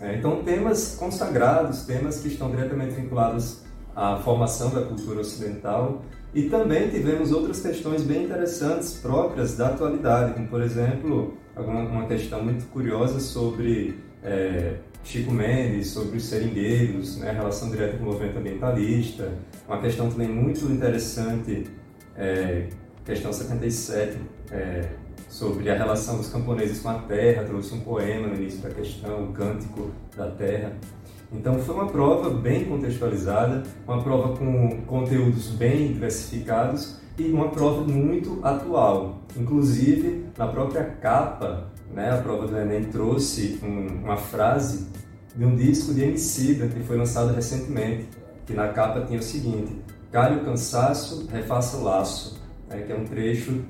É, 0.00 0.16
então 0.16 0.42
temas 0.42 0.96
consagrados, 0.98 1.82
temas 1.84 2.20
que 2.20 2.28
estão 2.28 2.50
diretamente 2.50 2.94
vinculados 2.94 3.62
à 3.94 4.16
formação 4.16 4.70
da 4.70 4.82
cultura 4.82 5.20
ocidental 5.20 6.02
e 6.34 6.44
também 6.44 6.88
tivemos 6.88 7.30
outras 7.30 7.60
questões 7.60 8.02
bem 8.02 8.24
interessantes 8.24 8.94
próprias 8.94 9.54
da 9.54 9.68
atualidade, 9.68 10.32
como 10.32 10.48
por 10.48 10.62
exemplo 10.62 11.34
uma 11.54 12.06
questão 12.06 12.42
muito 12.42 12.64
curiosa 12.70 13.20
sobre 13.20 14.00
é, 14.24 14.76
Chico 15.04 15.32
Mendes 15.32 15.88
sobre 15.88 16.16
os 16.16 16.24
seringueiros, 16.24 17.16
né, 17.18 17.32
relação 17.32 17.70
direta 17.70 17.96
com 17.96 18.04
o 18.04 18.06
movimento 18.06 18.38
ambientalista, 18.38 19.32
uma 19.66 19.80
questão 19.80 20.10
também 20.10 20.28
muito 20.28 20.64
interessante, 20.66 21.66
é, 22.16 22.68
questão 23.04 23.32
77, 23.32 24.18
é, 24.50 24.88
sobre 25.28 25.70
a 25.70 25.76
relação 25.76 26.18
dos 26.18 26.28
camponeses 26.28 26.80
com 26.80 26.90
a 26.90 26.94
terra, 26.94 27.44
trouxe 27.44 27.74
um 27.74 27.80
poema 27.80 28.28
no 28.28 28.34
início 28.34 28.60
da 28.60 28.70
questão, 28.70 29.24
o 29.24 29.32
Cântico 29.32 29.90
da 30.16 30.30
Terra. 30.30 30.76
Então 31.32 31.58
foi 31.58 31.74
uma 31.74 31.86
prova 31.86 32.28
bem 32.28 32.66
contextualizada, 32.66 33.62
uma 33.88 34.02
prova 34.02 34.36
com 34.36 34.82
conteúdos 34.82 35.48
bem 35.48 35.94
diversificados 35.94 37.00
e 37.18 37.24
uma 37.30 37.48
prova 37.48 37.82
muito 37.82 38.38
atual. 38.42 39.22
Inclusive, 39.34 40.26
na 40.36 40.46
própria 40.46 40.84
capa 40.84 41.71
né, 41.92 42.10
a 42.10 42.16
prova 42.18 42.46
do 42.46 42.56
Enem 42.56 42.84
trouxe 42.84 43.60
um, 43.62 44.04
uma 44.04 44.16
frase 44.16 44.86
de 45.34 45.44
um 45.44 45.56
disco 45.56 45.92
de 45.94 46.02
Emicida 46.02 46.66
que 46.68 46.80
foi 46.80 46.96
lançado 46.96 47.34
recentemente, 47.34 48.08
que 48.46 48.54
na 48.54 48.68
capa 48.68 49.02
tinha 49.02 49.18
o 49.18 49.22
seguinte: 49.22 49.76
Cale 50.10 50.40
o 50.40 50.44
cansaço, 50.44 51.26
refaça 51.30 51.76
o 51.76 51.84
laço, 51.84 52.40
né, 52.68 52.82
que 52.82 52.92
é 52.92 52.96
um 52.96 53.04
trecho 53.04 53.62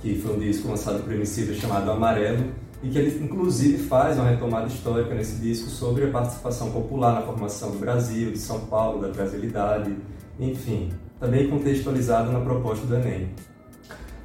que 0.00 0.14
foi 0.16 0.36
um 0.36 0.38
disco 0.38 0.68
lançado 0.68 1.02
por 1.02 1.12
Emicida 1.12 1.54
chamado 1.54 1.90
Amarelo 1.90 2.52
e 2.82 2.88
que 2.88 2.98
ele 2.98 3.24
inclusive 3.24 3.78
faz 3.84 4.18
uma 4.18 4.28
retomada 4.28 4.66
histórica 4.66 5.14
nesse 5.14 5.36
disco 5.36 5.68
sobre 5.70 6.04
a 6.04 6.10
participação 6.10 6.70
popular 6.70 7.14
na 7.14 7.22
formação 7.22 7.70
do 7.70 7.78
Brasil, 7.78 8.30
de 8.30 8.38
São 8.38 8.60
Paulo, 8.66 9.00
da 9.00 9.08
brasilidade, 9.08 9.96
enfim, 10.38 10.92
também 11.18 11.48
contextualizado 11.48 12.30
na 12.30 12.40
proposta 12.40 12.86
do 12.86 12.94
Enem. 12.96 13.30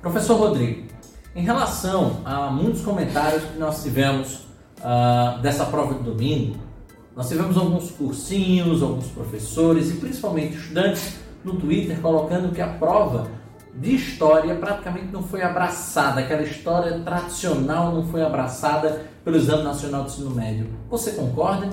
Professor 0.01 0.35
Rodrigo, 0.35 0.90
em 1.35 1.43
relação 1.43 2.17
a 2.25 2.50
muitos 2.50 2.81
comentários 2.81 3.43
que 3.43 3.57
nós 3.57 3.81
tivemos 3.81 4.45
uh, 4.79 5.39
dessa 5.41 5.65
prova 5.65 5.93
de 5.93 6.03
domingo, 6.03 6.57
nós 7.15 7.27
tivemos 7.27 7.57
alguns 7.57 7.91
cursinhos, 7.91 8.81
alguns 8.81 9.07
professores 9.07 9.91
e 9.91 9.93
principalmente 9.95 10.57
estudantes 10.57 11.19
no 11.43 11.53
Twitter 11.53 12.00
colocando 12.01 12.53
que 12.53 12.61
a 12.61 12.67
prova 12.67 13.27
de 13.73 13.95
história 13.95 14.53
praticamente 14.55 15.07
não 15.07 15.23
foi 15.23 15.41
abraçada, 15.41 16.19
aquela 16.19 16.41
história 16.41 17.00
tradicional 17.00 17.93
não 17.93 18.05
foi 18.05 18.21
abraçada 18.21 19.05
pelo 19.23 19.38
Exame 19.38 19.63
Nacional 19.63 20.03
do 20.03 20.07
Ensino 20.09 20.31
Médio. 20.31 20.67
Você 20.89 21.11
concorda? 21.11 21.69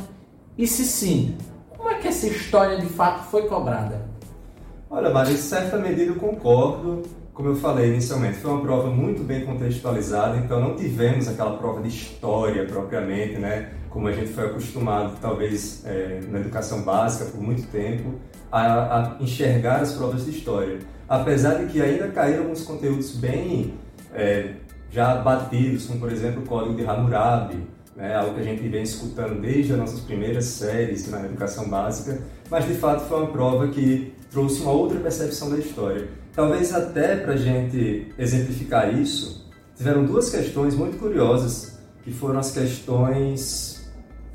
E 0.56 0.66
se 0.66 0.84
sim, 0.84 1.36
como 1.76 1.90
é 1.90 1.94
que 1.94 2.08
essa 2.08 2.26
história 2.26 2.78
de 2.78 2.86
fato 2.86 3.24
foi 3.24 3.42
cobrada? 3.48 4.06
Olha, 4.90 5.10
Mário, 5.10 5.32
em 5.32 5.36
certa 5.36 5.76
medida 5.76 6.12
eu 6.12 6.16
concordo 6.16 7.02
como 7.38 7.50
eu 7.50 7.54
falei 7.54 7.90
inicialmente, 7.90 8.38
foi 8.38 8.50
uma 8.50 8.60
prova 8.60 8.90
muito 8.90 9.22
bem 9.22 9.46
contextualizada, 9.46 10.38
então 10.38 10.60
não 10.60 10.74
tivemos 10.74 11.28
aquela 11.28 11.56
prova 11.56 11.80
de 11.80 11.86
história 11.86 12.66
propriamente, 12.66 13.38
né? 13.38 13.74
Como 13.90 14.08
a 14.08 14.12
gente 14.12 14.32
foi 14.32 14.46
acostumado, 14.46 15.16
talvez, 15.20 15.84
é, 15.86 16.18
na 16.28 16.40
educação 16.40 16.82
básica 16.82 17.26
por 17.26 17.40
muito 17.40 17.70
tempo, 17.70 18.16
a, 18.50 18.62
a, 18.62 19.16
enxergar 19.20 19.82
as 19.82 19.92
provas 19.92 20.24
de 20.24 20.32
história. 20.32 20.80
Apesar 21.08 21.54
de 21.54 21.66
que 21.66 21.80
ainda 21.80 22.08
caíram 22.08 22.42
alguns 22.42 22.62
conteúdos 22.62 23.14
bem 23.14 23.74
é, 24.12 24.54
já 24.90 25.14
batidos, 25.18 25.86
como 25.86 26.00
por 26.00 26.10
exemplo 26.10 26.42
o 26.42 26.44
Código 26.44 26.74
de 26.74 26.84
Hammurabi, 26.84 27.62
né, 27.94 28.16
algo 28.16 28.34
que 28.34 28.40
a 28.40 28.44
gente 28.44 28.66
vem 28.66 28.82
escutando 28.82 29.40
desde 29.40 29.74
as 29.74 29.78
nossas 29.78 30.00
primeiras 30.00 30.44
séries 30.44 31.08
na 31.08 31.20
educação 31.20 31.68
básica, 31.68 32.20
mas 32.50 32.66
de 32.66 32.74
fato 32.74 33.06
foi 33.06 33.18
uma 33.18 33.28
prova 33.28 33.68
que 33.68 34.12
trouxe 34.28 34.60
uma 34.60 34.72
outra 34.72 34.98
percepção 34.98 35.50
da 35.50 35.58
história. 35.58 36.08
Talvez 36.38 36.72
até 36.72 37.16
para 37.16 37.32
a 37.32 37.36
gente 37.36 38.14
exemplificar 38.16 38.96
isso, 38.96 39.44
tiveram 39.74 40.04
duas 40.04 40.30
questões 40.30 40.72
muito 40.72 40.96
curiosas, 40.96 41.80
que 42.04 42.12
foram 42.12 42.38
as 42.38 42.52
questões 42.52 43.90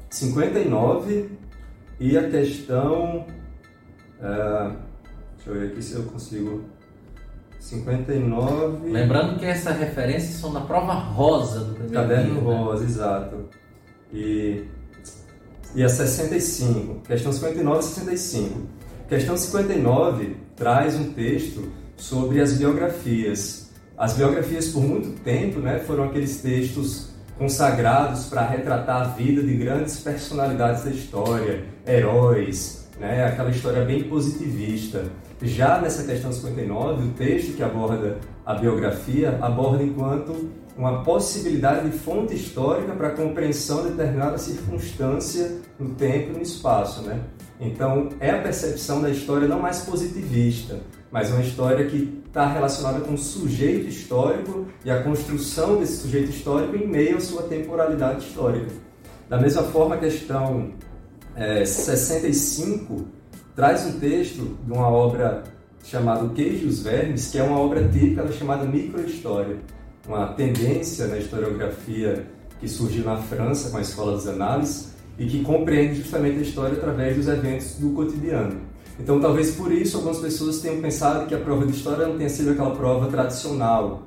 59 0.10 1.29
e 2.01 2.17
a 2.17 2.29
questão. 2.29 3.25
Uh, 4.19 4.75
deixa 5.38 5.50
eu 5.50 5.53
ver 5.53 5.67
aqui 5.67 5.81
se 5.81 5.93
eu 5.93 6.03
consigo 6.03 6.65
59. 7.57 8.91
Lembrando 8.91 9.39
que 9.39 9.45
essas 9.45 9.77
referências 9.77 10.36
são 10.36 10.51
da 10.51 10.60
prova 10.60 10.91
rosa 10.91 11.62
do 11.62 11.74
primeiro 11.74 11.93
Caderno 11.93 12.33
né? 12.33 12.41
rosa, 12.41 12.83
né? 12.83 12.89
exato. 12.89 13.50
E, 14.12 14.65
e 15.74 15.81
a 15.81 15.88
65. 15.88 17.00
Questão 17.07 17.31
59 17.31 17.79
e 17.79 17.83
65. 17.83 18.60
Questão 19.07 19.38
59 19.38 20.36
traz 20.57 20.95
um 20.95 21.13
texto 21.13 21.81
sobre 21.98 22.42
as 22.42 22.54
biografias. 22.54 23.70
As 23.98 24.14
biografias, 24.14 24.70
por 24.70 24.82
muito 24.82 25.20
tempo, 25.22 25.60
né, 25.60 25.80
foram 25.80 26.06
aqueles 26.06 26.42
textos 26.42 27.14
consagrados 27.38 28.26
para 28.26 28.46
retratar 28.46 29.02
a 29.02 29.04
vida 29.10 29.42
de 29.42 29.54
grandes 29.56 30.00
personalidades 30.00 30.84
da 30.84 30.92
história, 30.92 31.64
heróis, 31.86 32.90
né, 33.00 33.26
aquela 33.26 33.50
história 33.50 33.84
bem 33.84 34.04
positivista. 34.04 35.06
Já 35.42 35.80
nessa 35.82 36.04
questão 36.04 36.32
59, 36.32 37.08
o 37.08 37.12
texto 37.12 37.56
que 37.56 37.64
aborda 37.64 38.18
a 38.46 38.56
biografia 38.56 39.38
aborda 39.42 39.84
enquanto 39.84 40.50
uma 40.78 41.04
possibilidade 41.04 41.90
de 41.90 41.98
fonte 41.98 42.34
histórica 42.34 42.94
para 42.94 43.10
a 43.10 43.12
compreensão 43.12 43.84
de 43.84 43.92
determinada 43.92 44.38
circunstância 44.38 45.60
no 45.80 45.90
tempo 45.96 46.32
e 46.32 46.34
no 46.38 46.42
espaço. 46.42 47.04
Né? 47.04 47.20
Então, 47.60 48.10
é 48.20 48.32
a 48.32 48.42
percepção 48.42 49.02
da 49.02 49.10
história 49.10 49.48
não 49.48 49.60
mais 49.60 49.82
positivista, 49.82 50.80
mas 51.13 51.29
uma 51.29 51.41
história 51.41 51.86
que 51.86 52.24
está 52.25 52.51
relacionada 52.51 53.01
com 53.01 53.13
o 53.13 53.17
sujeito 53.20 53.88
histórico 53.88 54.65
e 54.84 54.89
a 54.89 55.03
construção 55.03 55.79
desse 55.79 55.98
sujeito 55.98 56.32
histórico 56.32 56.75
em 56.75 56.88
meio 56.88 57.17
à 57.17 57.20
sua 57.20 57.43
temporalidade 57.43 58.25
histórica. 58.25 58.72
Da 59.29 59.38
mesma 59.39 59.62
forma, 59.62 59.93
a 59.93 60.00
questão 60.00 60.72
é, 61.36 61.63
65 61.63 63.05
traz 63.55 63.86
um 63.86 64.00
texto 64.00 64.58
de 64.65 64.72
uma 64.72 64.89
obra 64.89 65.43
chamada 65.84 66.25
O 66.25 66.32
Queijo 66.32 66.65
e 66.65 66.67
os 66.67 66.82
Vermes, 66.82 67.29
que 67.29 67.38
é 67.38 67.43
uma 67.43 67.60
obra 67.60 67.88
típica 67.88 68.24
da 68.24 68.32
chamada 68.32 68.65
microhistória, 68.65 69.58
uma 70.08 70.34
tendência 70.34 71.05
na 71.05 71.20
historiografia 71.20 72.25
que 72.60 72.67
surgiu 72.67 73.05
na 73.05 73.17
França 73.17 73.70
com 73.70 73.77
a 73.77 73.82
Escola 73.82 74.13
dos 74.13 74.27
Análises 74.27 74.93
e 75.20 75.27
que 75.27 75.43
compreende 75.43 76.01
justamente 76.01 76.39
a 76.39 76.41
história 76.41 76.75
através 76.75 77.15
dos 77.15 77.27
eventos 77.27 77.75
do 77.75 77.91
cotidiano. 77.91 78.74
Então, 79.00 79.20
talvez 79.20 79.56
por 79.56 79.72
isso 79.72 79.98
algumas 79.98 80.20
pessoas 80.20 80.60
tenham 80.60 80.82
pensado 80.82 81.26
que 81.26 81.34
a 81.34 81.40
prova 81.40 81.66
de 81.66 81.72
história 81.72 82.08
não 82.08 82.18
tenha 82.18 82.30
sido 82.30 82.52
aquela 82.52 82.76
prova 82.76 83.08
tradicional, 83.08 84.04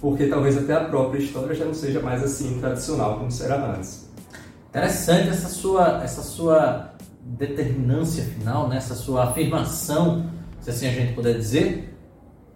porque 0.00 0.26
talvez 0.26 0.58
até 0.58 0.74
a 0.74 0.84
própria 0.84 1.18
história 1.18 1.54
já 1.54 1.64
não 1.64 1.74
seja 1.74 2.00
mais 2.00 2.22
assim 2.22 2.58
tradicional 2.60 3.18
como 3.18 3.30
será 3.30 3.74
antes. 3.74 4.06
Interessante 4.68 5.30
essa 5.30 5.48
sua, 5.48 6.02
essa 6.02 6.22
sua 6.22 6.90
determinância 7.22 8.24
final, 8.24 8.68
né? 8.68 8.76
essa 8.76 8.94
sua 8.94 9.24
afirmação, 9.24 10.30
se 10.60 10.70
assim 10.70 10.86
a 10.86 10.92
gente 10.92 11.14
puder 11.14 11.36
dizer. 11.36 11.94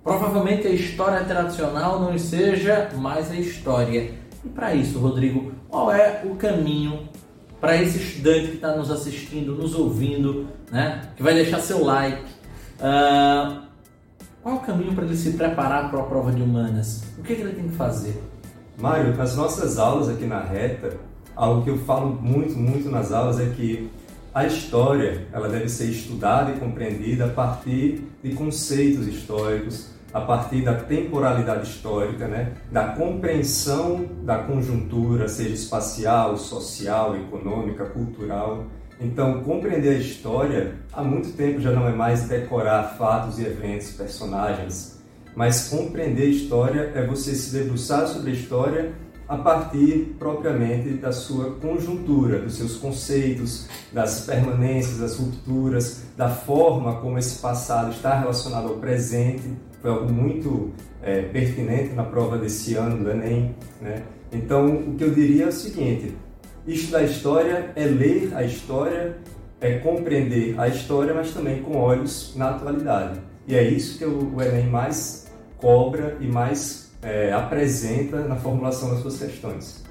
Provavelmente 0.03 0.67
a 0.67 0.71
história 0.71 1.25
tradicional 1.25 2.01
não 2.01 2.19
seja 2.19 2.91
mais 2.97 3.31
a 3.31 3.37
história. 3.37 4.15
E 4.45 4.49
para 4.49 4.75
isso, 4.75 4.99
Rodrigo, 4.99 5.53
qual 5.69 5.93
é 5.93 6.23
o 6.25 6.35
caminho 6.37 7.09
para 7.61 7.81
esse 7.81 7.99
estudante 7.99 8.49
que 8.49 8.55
está 8.55 8.75
nos 8.75 8.91
assistindo, 8.91 9.55
nos 9.55 9.75
ouvindo, 9.75 10.47
né? 10.71 11.03
que 11.17 11.23
vai 11.23 11.35
deixar 11.35 11.61
seu 11.61 11.85
like? 11.85 12.23
Uh, 12.79 13.61
qual 14.43 14.57
o 14.57 14.61
caminho 14.61 14.95
para 14.95 15.05
ele 15.05 15.17
se 15.17 15.33
preparar 15.33 15.91
para 15.91 16.01
a 16.01 16.05
prova 16.05 16.33
de 16.33 16.41
humanas? 16.41 17.05
O 17.19 17.23
que, 17.23 17.35
que 17.35 17.43
ele 17.43 17.53
tem 17.53 17.69
que 17.69 17.77
fazer? 17.77 18.23
Mário, 18.79 19.15
nas 19.15 19.37
nossas 19.37 19.79
aulas 19.79 20.09
aqui 20.09 20.25
na 20.25 20.41
Reta, 20.41 20.97
algo 21.37 21.63
que 21.63 21.69
eu 21.69 21.79
falo 21.81 22.19
muito, 22.21 22.57
muito 22.59 22.89
nas 22.89 23.13
aulas 23.13 23.39
é 23.39 23.47
que 23.51 23.91
a 24.35 24.47
história 24.47 25.27
ela 25.33 25.49
deve 25.49 25.69
ser 25.69 25.87
estudada 25.87 26.53
e 26.53 26.59
compreendida 26.59 27.27
a 27.27 27.29
partir 27.29 28.03
de 28.23 28.33
conceitos 28.33 29.07
históricos, 29.07 29.91
a 30.13 30.21
partir 30.21 30.63
da 30.63 30.75
temporalidade 30.75 31.69
histórica, 31.69 32.27
né? 32.27 32.53
da 32.71 32.89
compreensão 32.89 34.07
da 34.23 34.39
conjuntura, 34.39 35.29
seja 35.29 35.55
espacial, 35.55 36.37
social, 36.37 37.17
econômica, 37.17 37.85
cultural. 37.87 38.65
Então, 39.01 39.43
compreender 39.43 39.91
a 39.91 39.99
história 39.99 40.75
há 40.93 41.03
muito 41.03 41.33
tempo 41.37 41.61
já 41.61 41.71
não 41.71 41.89
é 41.89 41.93
mais 41.93 42.29
decorar 42.29 42.97
fatos 42.99 43.39
e 43.39 43.45
eventos, 43.45 43.93
personagens, 43.93 45.01
mas 45.35 45.69
compreender 45.69 46.25
a 46.25 46.27
história 46.27 46.93
é 46.95 47.07
você 47.07 47.35
se 47.35 47.53
debruçar 47.57 48.07
sobre 48.09 48.33
a 48.33 48.35
história 48.35 48.93
a 49.31 49.39
partir 49.39 50.17
propriamente 50.19 50.95
da 50.95 51.13
sua 51.13 51.53
conjuntura, 51.53 52.41
dos 52.41 52.57
seus 52.57 52.77
conceitos, 52.77 53.69
das 53.93 54.23
permanências, 54.27 54.99
das 54.99 55.17
rupturas, 55.17 56.03
da 56.17 56.29
forma 56.29 56.97
como 57.01 57.17
esse 57.17 57.39
passado 57.39 57.93
está 57.93 58.19
relacionado 58.19 58.67
ao 58.67 58.75
presente. 58.79 59.55
Foi 59.81 59.91
algo 59.91 60.13
muito 60.13 60.73
é, 61.03 61.23
pertinente 61.23 61.95
na 61.95 62.05
prova 62.05 62.37
desse 62.37 62.75
ano 62.75 63.03
do 63.03 63.11
Enem. 63.11 63.55
Né? 63.81 64.03
Então, 64.33 64.75
o 64.75 64.95
que 64.95 65.05
eu 65.05 65.11
diria 65.11 65.45
é 65.45 65.49
o 65.49 65.53
seguinte: 65.53 66.15
estudar 66.67 67.03
história 67.03 67.73
é 67.75 67.85
ler 67.85 68.33
a 68.35 68.43
história, 68.43 69.17
é 69.61 69.79
compreender 69.79 70.59
a 70.59 70.69
história, 70.69 71.15
mas 71.15 71.33
também 71.33 71.63
com 71.63 71.77
olhos 71.77 72.35
na 72.37 72.51
atualidade. 72.51 73.21
E 73.47 73.55
é 73.55 73.63
isso 73.63 73.99
que 73.99 74.05
o 74.05 74.41
Enem 74.41 74.67
mais 74.69 75.27
cobra 75.57 76.17
e 76.21 76.27
mais 76.27 76.91
é, 77.03 77.33
apresenta 77.33 78.21
na 78.21 78.37
formulação 78.37 78.91
das 78.91 79.01
suas 79.01 79.19
questões. 79.19 79.83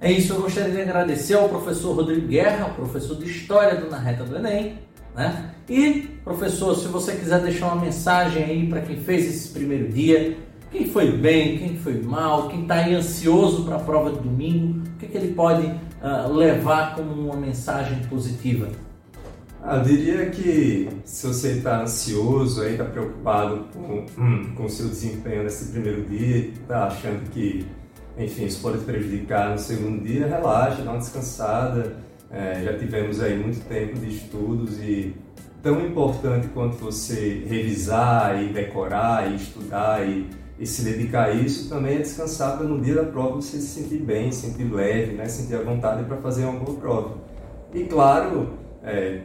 É 0.00 0.10
isso, 0.10 0.32
eu 0.32 0.42
gostaria 0.42 0.74
de 0.74 0.80
agradecer 0.80 1.34
ao 1.34 1.48
professor 1.48 1.94
Rodrigo 1.94 2.26
Guerra, 2.26 2.70
professor 2.70 3.16
de 3.16 3.24
História 3.24 3.80
do 3.80 3.88
Na 3.88 3.98
Reta 3.98 4.24
do 4.24 4.36
Enem. 4.36 4.78
Né? 5.14 5.50
E, 5.68 6.08
professor, 6.24 6.74
se 6.74 6.88
você 6.88 7.14
quiser 7.14 7.40
deixar 7.40 7.72
uma 7.72 7.82
mensagem 7.82 8.44
aí 8.44 8.66
para 8.66 8.80
quem 8.80 8.96
fez 8.96 9.26
esse 9.26 9.48
primeiro 9.48 9.88
dia, 9.88 10.36
quem 10.70 10.88
foi 10.88 11.12
bem, 11.12 11.58
quem 11.58 11.76
foi 11.76 12.00
mal, 12.00 12.48
quem 12.48 12.62
está 12.62 12.86
ansioso 12.86 13.64
para 13.64 13.76
a 13.76 13.80
prova 13.80 14.10
de 14.10 14.20
domingo, 14.20 14.82
o 14.86 14.98
que, 14.98 15.06
que 15.06 15.16
ele 15.18 15.34
pode 15.34 15.66
uh, 15.66 16.32
levar 16.32 16.96
como 16.96 17.12
uma 17.12 17.36
mensagem 17.36 17.98
positiva? 18.08 18.68
Ah, 19.62 19.76
eu 19.76 19.82
diria 19.84 20.30
que 20.30 20.88
se 21.04 21.26
você 21.26 21.52
está 21.52 21.82
ansioso, 21.82 22.64
está 22.64 22.84
preocupado 22.84 23.66
com, 23.72 24.04
hum, 24.18 24.54
com 24.56 24.64
o 24.64 24.68
seu 24.68 24.88
desempenho 24.88 25.44
nesse 25.44 25.70
primeiro 25.70 26.02
dia, 26.04 26.48
está 26.48 26.86
achando 26.86 27.30
que, 27.30 27.64
enfim, 28.18 28.46
isso 28.46 28.60
pode 28.60 28.78
prejudicar 28.78 29.50
no 29.50 29.58
segundo 29.58 30.02
dia, 30.02 30.26
relaxa, 30.26 30.82
dá 30.82 30.90
uma 30.90 30.98
descansada. 30.98 31.96
É, 32.32 32.62
já 32.64 32.78
tivemos 32.78 33.20
aí 33.20 33.38
muito 33.38 33.62
tempo 33.68 33.98
de 33.98 34.08
estudos 34.08 34.78
e 34.80 35.14
tão 35.62 35.84
importante 35.84 36.48
quanto 36.48 36.76
você 36.76 37.44
revisar 37.46 38.42
e 38.42 38.48
decorar 38.48 39.30
e 39.30 39.36
estudar 39.36 40.08
e, 40.08 40.26
e 40.58 40.66
se 40.66 40.82
dedicar 40.82 41.26
a 41.26 41.30
isso, 41.30 41.68
também 41.68 41.96
é 41.96 41.98
descansar 41.98 42.56
para 42.56 42.66
no 42.66 42.80
dia 42.80 42.94
da 42.94 43.04
prova 43.04 43.36
você 43.36 43.58
se 43.58 43.82
sentir 43.82 43.98
bem, 43.98 44.32
se 44.32 44.48
sentir 44.48 44.64
leve, 44.64 45.12
né? 45.12 45.26
sentir 45.26 45.56
a 45.56 45.62
vontade 45.62 46.04
para 46.04 46.16
fazer 46.16 46.44
uma 46.44 46.58
boa 46.58 46.78
prova. 46.78 47.14
E 47.74 47.84
claro, 47.84 48.54
é, 48.82 49.20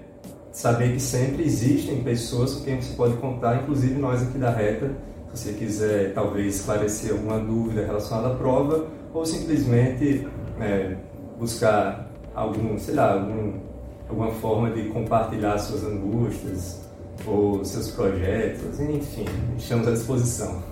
saber 0.51 0.93
que 0.93 0.99
sempre 0.99 1.43
existem 1.43 2.03
pessoas 2.03 2.55
com 2.55 2.65
quem 2.65 2.81
você 2.81 2.93
pode 2.93 3.15
contar, 3.17 3.63
inclusive 3.63 3.93
nós 3.95 4.21
aqui 4.21 4.37
da 4.37 4.51
Reta, 4.51 4.91
se 5.33 5.43
você 5.43 5.53
quiser 5.53 6.13
talvez 6.13 6.57
esclarecer 6.57 7.11
alguma 7.11 7.39
dúvida 7.39 7.85
relacionada 7.85 8.33
à 8.33 8.35
prova 8.35 8.87
ou 9.13 9.25
simplesmente 9.25 10.27
é, 10.59 10.95
buscar 11.39 12.06
algum, 12.37 12.77
sei 12.77 12.93
lá, 12.93 13.13
algum, 13.13 13.59
alguma 14.07 14.31
forma 14.31 14.69
de 14.69 14.89
compartilhar 14.89 15.57
suas 15.57 15.83
angústias 15.83 16.87
ou 17.25 17.65
seus 17.65 17.89
projetos, 17.89 18.79
enfim, 18.79 19.25
estamos 19.57 19.87
à 19.87 19.91
disposição. 19.91 20.63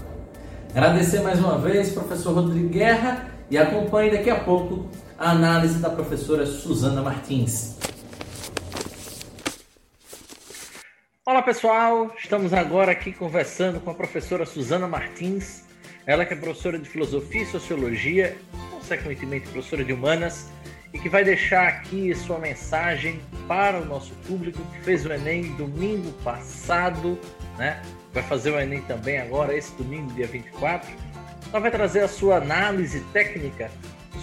Agradecer 0.75 1.21
mais 1.21 1.39
uma 1.39 1.57
vez, 1.57 1.91
professor 1.91 2.35
Rodrigo 2.35 2.69
Guerra, 2.69 3.31
e 3.49 3.57
acompanhe 3.57 4.11
daqui 4.11 4.29
a 4.29 4.39
pouco 4.39 4.87
a 5.17 5.31
análise 5.31 5.79
da 5.79 5.89
professora 5.89 6.45
Suzana 6.45 7.01
Martins. 7.01 7.75
Olá 11.25 11.41
pessoal, 11.41 12.11
estamos 12.15 12.53
agora 12.53 12.91
aqui 12.91 13.11
conversando 13.11 13.79
com 13.79 13.89
a 13.89 13.93
professora 13.95 14.45
Suzana 14.45 14.87
Martins, 14.87 15.63
ela 16.05 16.25
que 16.25 16.33
é 16.33 16.37
professora 16.37 16.77
de 16.77 16.87
Filosofia 16.87 17.41
e 17.41 17.45
Sociologia, 17.47 18.37
consequentemente 18.71 19.47
professora 19.47 19.83
de 19.83 19.93
Humanas, 19.93 20.47
e 20.95 20.99
que 20.99 21.09
vai 21.09 21.25
deixar 21.25 21.67
aqui 21.67 22.15
sua 22.15 22.39
mensagem 22.39 23.19
para 23.49 23.81
o 23.81 23.85
nosso 23.85 24.13
público 24.25 24.61
que 24.71 24.79
fez 24.79 25.05
o 25.05 25.11
Enem 25.11 25.53
domingo 25.57 26.09
passado, 26.23 27.19
né? 27.57 27.81
Vai 28.13 28.23
fazer 28.23 28.51
o 28.51 28.59
Enem 28.59 28.81
também 28.83 29.17
agora, 29.17 29.53
esse 29.53 29.73
domingo, 29.73 30.13
dia 30.13 30.25
24. 30.25 30.89
ela 31.51 31.59
vai 31.59 31.69
trazer 31.69 31.99
a 31.99 32.07
sua 32.07 32.37
análise 32.37 33.01
técnica 33.11 33.69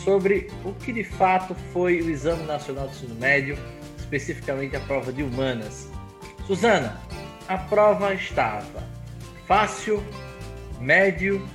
sobre 0.02 0.50
o 0.64 0.72
que 0.72 0.94
de 0.94 1.04
fato 1.04 1.54
foi 1.74 2.00
o 2.00 2.08
Exame 2.08 2.44
Nacional 2.44 2.88
de 2.88 2.94
Ensino 2.94 3.16
Médio, 3.16 3.58
especificamente 3.98 4.74
a 4.74 4.80
prova 4.80 5.12
de 5.12 5.22
humanas. 5.22 5.90
Suzana, 6.46 6.98
a 7.48 7.58
prova 7.58 8.14
estava 8.14 8.82
fácil, 9.46 10.02
médio 10.80 11.46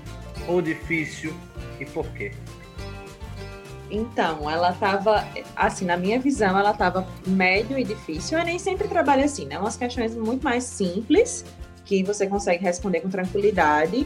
ou 0.47 0.61
difícil 0.61 1.33
e 1.79 1.85
por 1.85 2.05
quê? 2.09 2.31
Então, 3.89 4.49
ela 4.49 4.71
estava, 4.71 5.25
assim, 5.55 5.85
na 5.85 5.95
minha 5.95 6.19
visão, 6.19 6.57
ela 6.57 6.71
estava 6.71 7.07
médio 7.25 7.77
e 7.77 7.83
difícil. 7.83 8.37
Eu 8.37 8.45
nem 8.45 8.59
sempre 8.59 8.87
trabalho 8.87 9.23
assim, 9.23 9.45
né? 9.45 9.57
Umas 9.57 9.77
questões 9.77 10.15
muito 10.15 10.43
mais 10.43 10.63
simples, 10.63 11.45
que 11.85 12.03
você 12.03 12.27
consegue 12.27 12.63
responder 12.63 13.01
com 13.01 13.09
tranquilidade. 13.09 14.05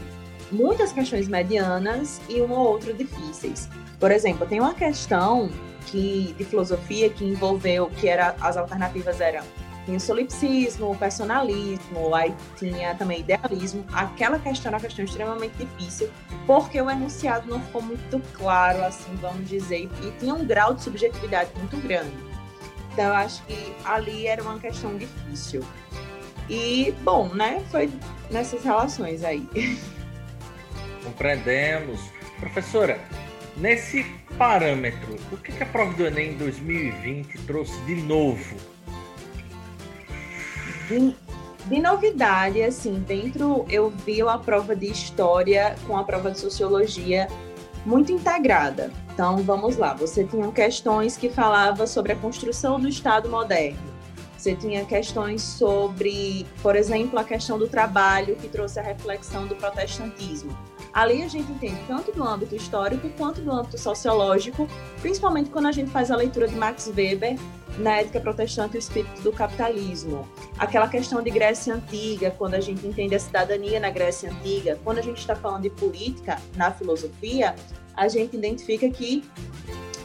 Muitas 0.50 0.92
questões 0.92 1.28
medianas 1.28 2.20
e 2.28 2.40
uma 2.40 2.58
ou 2.58 2.68
outra 2.68 2.92
difíceis. 2.92 3.68
Por 3.98 4.10
exemplo, 4.10 4.46
tem 4.46 4.60
uma 4.60 4.74
questão 4.74 5.50
que, 5.86 6.34
de 6.38 6.44
filosofia 6.44 7.10
que 7.10 7.24
envolveu, 7.24 7.90
que 7.90 8.08
era, 8.08 8.36
as 8.40 8.56
alternativas 8.56 9.20
eram 9.20 9.42
tinha 9.84 9.98
solipsismo, 9.98 10.96
personalismo, 10.96 12.14
aí 12.14 12.34
tinha 12.56 12.94
também 12.94 13.20
idealismo. 13.20 13.84
Aquela 13.92 14.38
questão 14.38 14.70
era 14.70 14.76
uma 14.76 14.80
questão 14.80 15.04
extremamente 15.04 15.54
difícil, 15.56 16.10
porque 16.46 16.80
o 16.80 16.90
enunciado 16.90 17.48
não 17.48 17.60
ficou 17.60 17.82
muito 17.82 18.20
claro, 18.34 18.84
assim, 18.84 19.14
vamos 19.16 19.48
dizer, 19.48 19.88
e 20.02 20.10
tinha 20.18 20.34
um 20.34 20.44
grau 20.44 20.74
de 20.74 20.82
subjetividade 20.82 21.50
muito 21.56 21.76
grande. 21.78 22.16
Então, 22.92 23.06
eu 23.06 23.14
acho 23.14 23.42
que 23.44 23.74
ali 23.84 24.26
era 24.26 24.42
uma 24.42 24.58
questão 24.58 24.96
difícil. 24.96 25.64
E, 26.48 26.94
bom, 27.02 27.28
né, 27.28 27.62
foi 27.70 27.90
nessas 28.30 28.62
relações 28.62 29.24
aí. 29.24 29.48
Compreendemos. 31.02 32.00
Professora, 32.38 33.00
nesse 33.56 34.04
parâmetro, 34.36 35.16
o 35.30 35.36
que 35.36 35.62
a 35.62 35.66
prova 35.66 35.92
do 35.94 36.06
Enem 36.06 36.36
2020 36.36 37.38
trouxe 37.46 37.80
de 37.82 37.94
novo 37.96 38.71
de, 41.00 41.16
de 41.66 41.80
novidade, 41.80 42.62
assim, 42.62 42.94
dentro 43.06 43.64
eu 43.68 43.90
vi 43.90 44.20
a 44.22 44.38
prova 44.38 44.76
de 44.76 44.86
história 44.86 45.76
com 45.86 45.96
a 45.96 46.04
prova 46.04 46.30
de 46.30 46.38
sociologia 46.38 47.28
muito 47.86 48.12
integrada. 48.12 48.90
Então, 49.12 49.38
vamos 49.38 49.76
lá. 49.76 49.94
Você 49.94 50.24
tinha 50.24 50.50
questões 50.52 51.16
que 51.16 51.28
falavam 51.28 51.86
sobre 51.86 52.12
a 52.12 52.16
construção 52.16 52.78
do 52.78 52.88
Estado 52.88 53.28
moderno. 53.28 53.92
Você 54.36 54.56
tinha 54.56 54.84
questões 54.84 55.40
sobre, 55.42 56.46
por 56.62 56.74
exemplo, 56.74 57.18
a 57.18 57.24
questão 57.24 57.58
do 57.58 57.68
trabalho, 57.68 58.34
que 58.36 58.48
trouxe 58.48 58.80
a 58.80 58.82
reflexão 58.82 59.46
do 59.46 59.54
protestantismo. 59.54 60.56
Ali 60.92 61.22
a 61.22 61.28
gente 61.28 61.50
entende 61.50 61.80
tanto 61.86 62.12
do 62.12 62.22
âmbito 62.22 62.54
histórico 62.54 63.08
quanto 63.16 63.40
do 63.40 63.50
âmbito 63.50 63.78
sociológico, 63.78 64.68
principalmente 65.00 65.48
quando 65.48 65.66
a 65.66 65.72
gente 65.72 65.90
faz 65.90 66.10
a 66.10 66.16
leitura 66.16 66.46
de 66.46 66.54
Max 66.54 66.92
Weber 66.94 67.38
na 67.78 68.00
ética 68.00 68.20
protestante 68.20 68.76
o 68.76 68.78
espírito 68.78 69.22
do 69.22 69.32
capitalismo. 69.32 70.28
Aquela 70.58 70.88
questão 70.88 71.22
de 71.22 71.30
Grécia 71.30 71.74
Antiga, 71.74 72.30
quando 72.30 72.54
a 72.54 72.60
gente 72.60 72.86
entende 72.86 73.14
a 73.14 73.18
cidadania 73.18 73.80
na 73.80 73.88
Grécia 73.88 74.30
Antiga, 74.30 74.78
quando 74.84 74.98
a 74.98 75.02
gente 75.02 75.18
está 75.18 75.34
falando 75.34 75.62
de 75.62 75.70
política 75.70 76.38
na 76.56 76.70
filosofia, 76.70 77.54
a 77.96 78.08
gente 78.08 78.36
identifica 78.36 78.88
que 78.90 79.24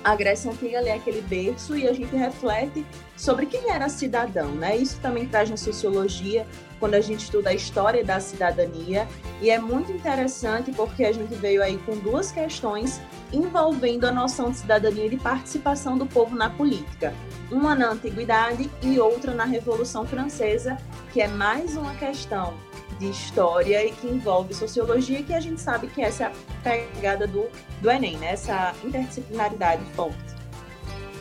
a 0.07 0.15
Grécia 0.15 0.49
Antiga 0.49 0.77
é 0.77 0.93
aquele 0.93 1.21
berço 1.21 1.75
e 1.75 1.85
a 1.85 1.91
gente 1.91 2.15
reflete 2.15 2.85
sobre 3.17 3.45
quem 3.45 3.69
era 3.69 3.89
cidadão, 3.89 4.51
né? 4.51 4.77
Isso 4.77 4.97
também 5.01 5.27
traz 5.27 5.49
na 5.49 5.57
sociologia, 5.57 6.47
quando 6.79 6.93
a 6.93 7.01
gente 7.01 7.25
estuda 7.25 7.49
a 7.49 7.53
história 7.53 8.05
da 8.05 8.17
cidadania, 8.21 9.05
e 9.41 9.49
é 9.49 9.59
muito 9.59 9.91
interessante 9.91 10.71
porque 10.71 11.03
a 11.03 11.11
gente 11.11 11.35
veio 11.35 11.61
aí 11.61 11.77
com 11.79 11.97
duas 11.97 12.31
questões 12.31 13.01
envolvendo 13.33 14.05
a 14.05 14.11
noção 14.11 14.49
de 14.49 14.59
cidadania 14.59 15.07
e 15.07 15.09
de 15.09 15.17
participação 15.17 15.97
do 15.97 16.05
povo 16.05 16.37
na 16.37 16.49
política. 16.49 17.13
Uma 17.51 17.75
na 17.75 17.89
antiguidade 17.89 18.71
e 18.81 18.97
outra 19.01 19.33
na 19.33 19.43
Revolução 19.43 20.05
Francesa, 20.05 20.77
que 21.11 21.19
é 21.19 21.27
mais 21.27 21.75
uma 21.75 21.93
questão 21.95 22.53
de 22.99 23.09
história 23.09 23.85
e 23.85 23.91
que 23.91 24.07
envolve 24.07 24.53
sociologia, 24.53 25.21
que 25.23 25.33
a 25.33 25.39
gente 25.39 25.61
sabe 25.61 25.87
que 25.87 26.01
essa 26.01 26.23
é 26.23 26.27
a 26.27 26.31
pegada 26.63 27.27
do, 27.27 27.49
do 27.81 27.91
Enem, 27.91 28.17
né? 28.17 28.31
essa 28.31 28.73
interdisciplinaridade 28.83 29.83
forte. 29.95 30.17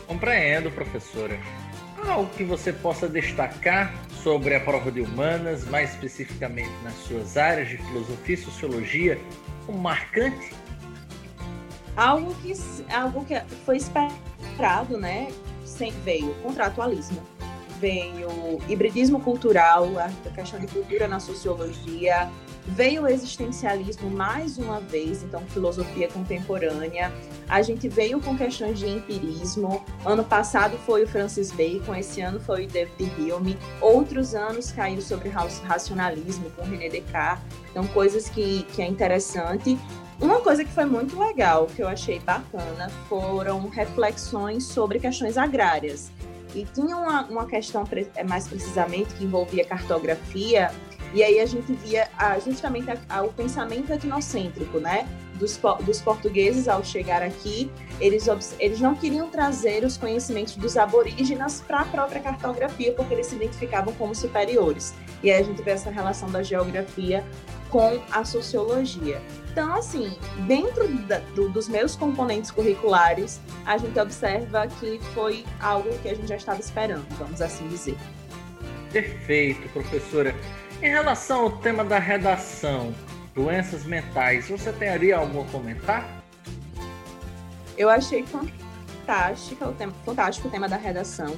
Compreendo, 0.07 0.71
professora. 0.71 1.39
Algo 2.07 2.29
que 2.35 2.43
você 2.43 2.71
possa 2.71 3.07
destacar 3.07 3.93
sobre 4.23 4.55
a 4.55 4.59
prova 4.59 4.91
de 4.91 5.01
humanas, 5.01 5.65
mais 5.65 5.91
especificamente 5.91 6.71
nas 6.83 6.93
suas 6.93 7.37
áreas 7.37 7.69
de 7.69 7.77
filosofia 7.77 8.35
e 8.35 8.37
sociologia, 8.37 9.19
como 9.65 9.79
marcante? 9.79 10.53
Algo 11.95 12.33
que, 12.35 12.53
algo 12.91 13.25
que 13.25 13.39
foi 13.65 13.77
esperado, 13.77 14.97
né? 14.97 15.29
Sempre 15.65 15.99
veio 16.01 16.33
contratualismo 16.35 17.21
veio 17.79 18.59
hibridismo 18.67 19.19
cultural, 19.19 19.87
a 19.99 20.29
questão 20.31 20.59
de 20.59 20.67
cultura 20.67 21.07
na 21.07 21.19
sociologia, 21.19 22.29
veio 22.67 23.03
o 23.03 23.07
existencialismo 23.07 24.09
mais 24.09 24.57
uma 24.57 24.79
vez, 24.79 25.23
então 25.23 25.41
filosofia 25.47 26.07
contemporânea. 26.09 27.11
A 27.47 27.61
gente 27.61 27.87
veio 27.87 28.19
com 28.19 28.37
questões 28.37 28.79
de 28.79 28.87
empirismo. 28.87 29.83
Ano 30.05 30.23
passado 30.23 30.77
foi 30.85 31.03
o 31.03 31.07
Francis 31.07 31.51
Bacon, 31.51 31.95
esse 31.95 32.19
ano 32.19 32.39
foi 32.39 32.65
o 32.65 32.67
David 32.67 33.31
Hume. 33.31 33.57
Outros 33.79 34.35
anos 34.35 34.71
caiu 34.71 35.01
sobre 35.01 35.29
racionalismo 35.29 36.49
com 36.51 36.63
René 36.63 36.89
Descartes. 36.89 37.45
Então 37.71 37.87
coisas 37.87 38.29
que, 38.29 38.63
que 38.73 38.81
é 38.81 38.87
interessante. 38.87 39.77
Uma 40.19 40.41
coisa 40.41 40.65
que 40.65 40.71
foi 40.71 40.85
muito 40.85 41.17
legal, 41.17 41.67
que 41.67 41.81
eu 41.81 41.87
achei 41.87 42.19
bacana, 42.19 42.89
foram 43.07 43.69
reflexões 43.69 44.65
sobre 44.65 44.99
questões 44.99 45.37
agrárias. 45.37 46.11
E 46.57 46.65
tinha 46.73 46.97
uma, 46.97 47.21
uma 47.25 47.45
questão 47.45 47.83
é, 48.15 48.23
mais 48.23 48.47
precisamente 48.47 49.13
que 49.13 49.23
envolvia 49.23 49.63
cartografia, 49.63 50.71
e 51.13 51.23
aí 51.23 51.39
a 51.39 51.45
gente 51.45 51.71
via 51.73 52.09
ah, 52.17 52.39
justamente 52.39 52.89
a, 52.89 52.97
a, 53.07 53.21
o 53.21 53.31
pensamento 53.31 53.93
etnocêntrico, 53.93 54.79
né? 54.79 55.07
Dos, 55.35 55.59
dos 55.85 56.01
portugueses 56.01 56.67
ao 56.67 56.83
chegar 56.83 57.21
aqui, 57.21 57.71
eles, 57.99 58.27
eles 58.59 58.79
não 58.79 58.95
queriam 58.95 59.29
trazer 59.29 59.83
os 59.85 59.97
conhecimentos 59.97 60.55
dos 60.55 60.75
aborígenas 60.75 61.61
para 61.61 61.81
a 61.81 61.85
própria 61.85 62.19
cartografia, 62.21 62.91
porque 62.93 63.13
eles 63.13 63.27
se 63.27 63.35
identificavam 63.35 63.93
como 63.93 64.15
superiores. 64.15 64.95
E 65.21 65.29
aí 65.29 65.39
a 65.39 65.45
gente 65.45 65.61
vê 65.61 65.71
essa 65.71 65.91
relação 65.91 66.31
da 66.31 66.41
geografia 66.41 67.23
com 67.69 68.01
a 68.11 68.25
sociologia. 68.25 69.21
Então, 69.57 69.73
assim, 69.73 70.15
dentro 70.45 70.87
da, 71.07 71.17
do, 71.33 71.49
dos 71.49 71.67
meus 71.67 71.95
componentes 71.95 72.51
curriculares, 72.51 73.41
a 73.65 73.75
gente 73.75 73.99
observa 73.99 74.67
que 74.67 74.99
foi 75.15 75.43
algo 75.59 75.97
que 75.97 76.09
a 76.09 76.13
gente 76.13 76.27
já 76.27 76.35
estava 76.35 76.59
esperando, 76.59 77.07
vamos 77.17 77.41
assim 77.41 77.67
dizer. 77.67 77.97
Perfeito, 78.93 79.67
professora. 79.69 80.35
Em 80.79 80.89
relação 80.89 81.45
ao 81.45 81.51
tema 81.57 81.83
da 81.83 81.97
redação, 81.97 82.93
doenças 83.33 83.83
mentais, 83.83 84.47
você 84.47 84.71
teria 84.71 85.17
algo 85.17 85.41
a 85.41 85.45
comentar? 85.45 86.07
Eu 87.75 87.89
achei 87.89 88.23
fantástico 88.27 89.65
o 89.65 89.73
tema, 89.73 89.93
fantástico 90.05 90.49
o 90.49 90.51
tema 90.51 90.69
da 90.69 90.77
redação. 90.77 91.35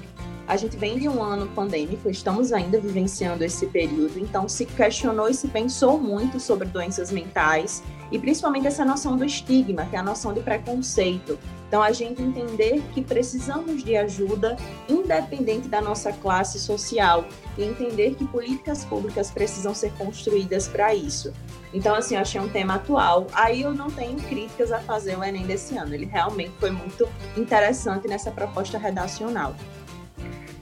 A 0.49 0.57
gente 0.57 0.75
vem 0.75 0.97
de 0.97 1.07
um 1.07 1.21
ano 1.21 1.45
pandêmico, 1.49 2.09
estamos 2.09 2.51
ainda 2.51 2.79
vivenciando 2.79 3.43
esse 3.43 3.67
período, 3.67 4.17
então 4.17 4.49
se 4.49 4.65
questionou 4.65 5.29
e 5.29 5.33
se 5.35 5.47
pensou 5.47 5.99
muito 5.99 6.39
sobre 6.39 6.67
doenças 6.67 7.11
mentais 7.11 7.83
e 8.11 8.17
principalmente 8.17 8.65
essa 8.65 8.83
noção 8.83 9.15
do 9.15 9.23
estigma, 9.23 9.85
que 9.85 9.95
é 9.95 9.99
a 9.99 10.03
noção 10.03 10.33
de 10.33 10.39
preconceito. 10.39 11.37
Então, 11.67 11.83
a 11.83 11.91
gente 11.91 12.19
entender 12.23 12.81
que 12.95 13.01
precisamos 13.03 13.83
de 13.83 13.95
ajuda, 13.95 14.57
independente 14.89 15.67
da 15.67 15.79
nossa 15.79 16.11
classe 16.11 16.59
social, 16.59 17.25
e 17.55 17.63
entender 17.63 18.15
que 18.15 18.25
políticas 18.25 18.83
públicas 18.83 19.29
precisam 19.29 19.75
ser 19.75 19.93
construídas 19.99 20.67
para 20.67 20.95
isso. 20.95 21.31
Então, 21.71 21.93
assim, 21.93 22.15
eu 22.15 22.21
achei 22.21 22.41
um 22.41 22.49
tema 22.49 22.73
atual. 22.73 23.27
Aí 23.33 23.61
eu 23.61 23.71
não 23.71 23.91
tenho 23.91 24.17
críticas 24.23 24.71
a 24.71 24.79
fazer 24.79 25.15
o 25.15 25.23
Enem 25.23 25.45
desse 25.45 25.77
ano. 25.77 25.93
Ele 25.93 26.05
realmente 26.05 26.53
foi 26.59 26.71
muito 26.71 27.07
interessante 27.37 28.07
nessa 28.07 28.31
proposta 28.31 28.79
redacional. 28.79 29.53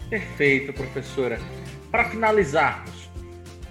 Perfeito, 0.09 0.71
professora. 0.73 1.39
Para 1.91 2.09
finalizarmos, 2.09 3.09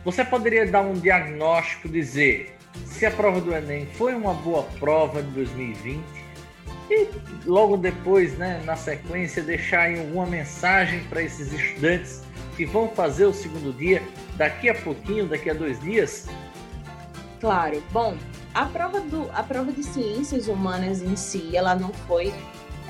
você 0.04 0.24
poderia 0.24 0.66
dar 0.66 0.82
um 0.82 0.92
diagnóstico, 0.92 1.88
dizer 1.88 2.54
se 2.84 3.06
a 3.06 3.10
prova 3.10 3.40
do 3.40 3.54
Enem 3.54 3.86
foi 3.94 4.14
uma 4.14 4.34
boa 4.34 4.62
prova 4.78 5.22
de 5.22 5.30
2020 5.30 6.02
e 6.90 7.08
logo 7.44 7.76
depois, 7.76 8.36
né, 8.36 8.62
na 8.64 8.76
sequência, 8.76 9.42
deixar 9.42 9.90
alguma 9.90 10.26
mensagem 10.26 11.02
para 11.04 11.22
esses 11.22 11.52
estudantes 11.52 12.22
que 12.56 12.64
vão 12.64 12.88
fazer 12.88 13.26
o 13.26 13.34
segundo 13.34 13.72
dia 13.72 14.02
daqui 14.36 14.68
a 14.68 14.74
pouquinho, 14.74 15.26
daqui 15.26 15.50
a 15.50 15.54
dois 15.54 15.80
dias? 15.80 16.26
Claro. 17.40 17.82
Bom, 17.92 18.16
a 18.54 18.66
prova, 18.66 19.00
do, 19.00 19.30
a 19.34 19.42
prova 19.42 19.72
de 19.72 19.82
ciências 19.82 20.48
humanas 20.48 21.02
em 21.02 21.16
si, 21.16 21.56
ela 21.56 21.74
não 21.74 21.92
foi 21.92 22.32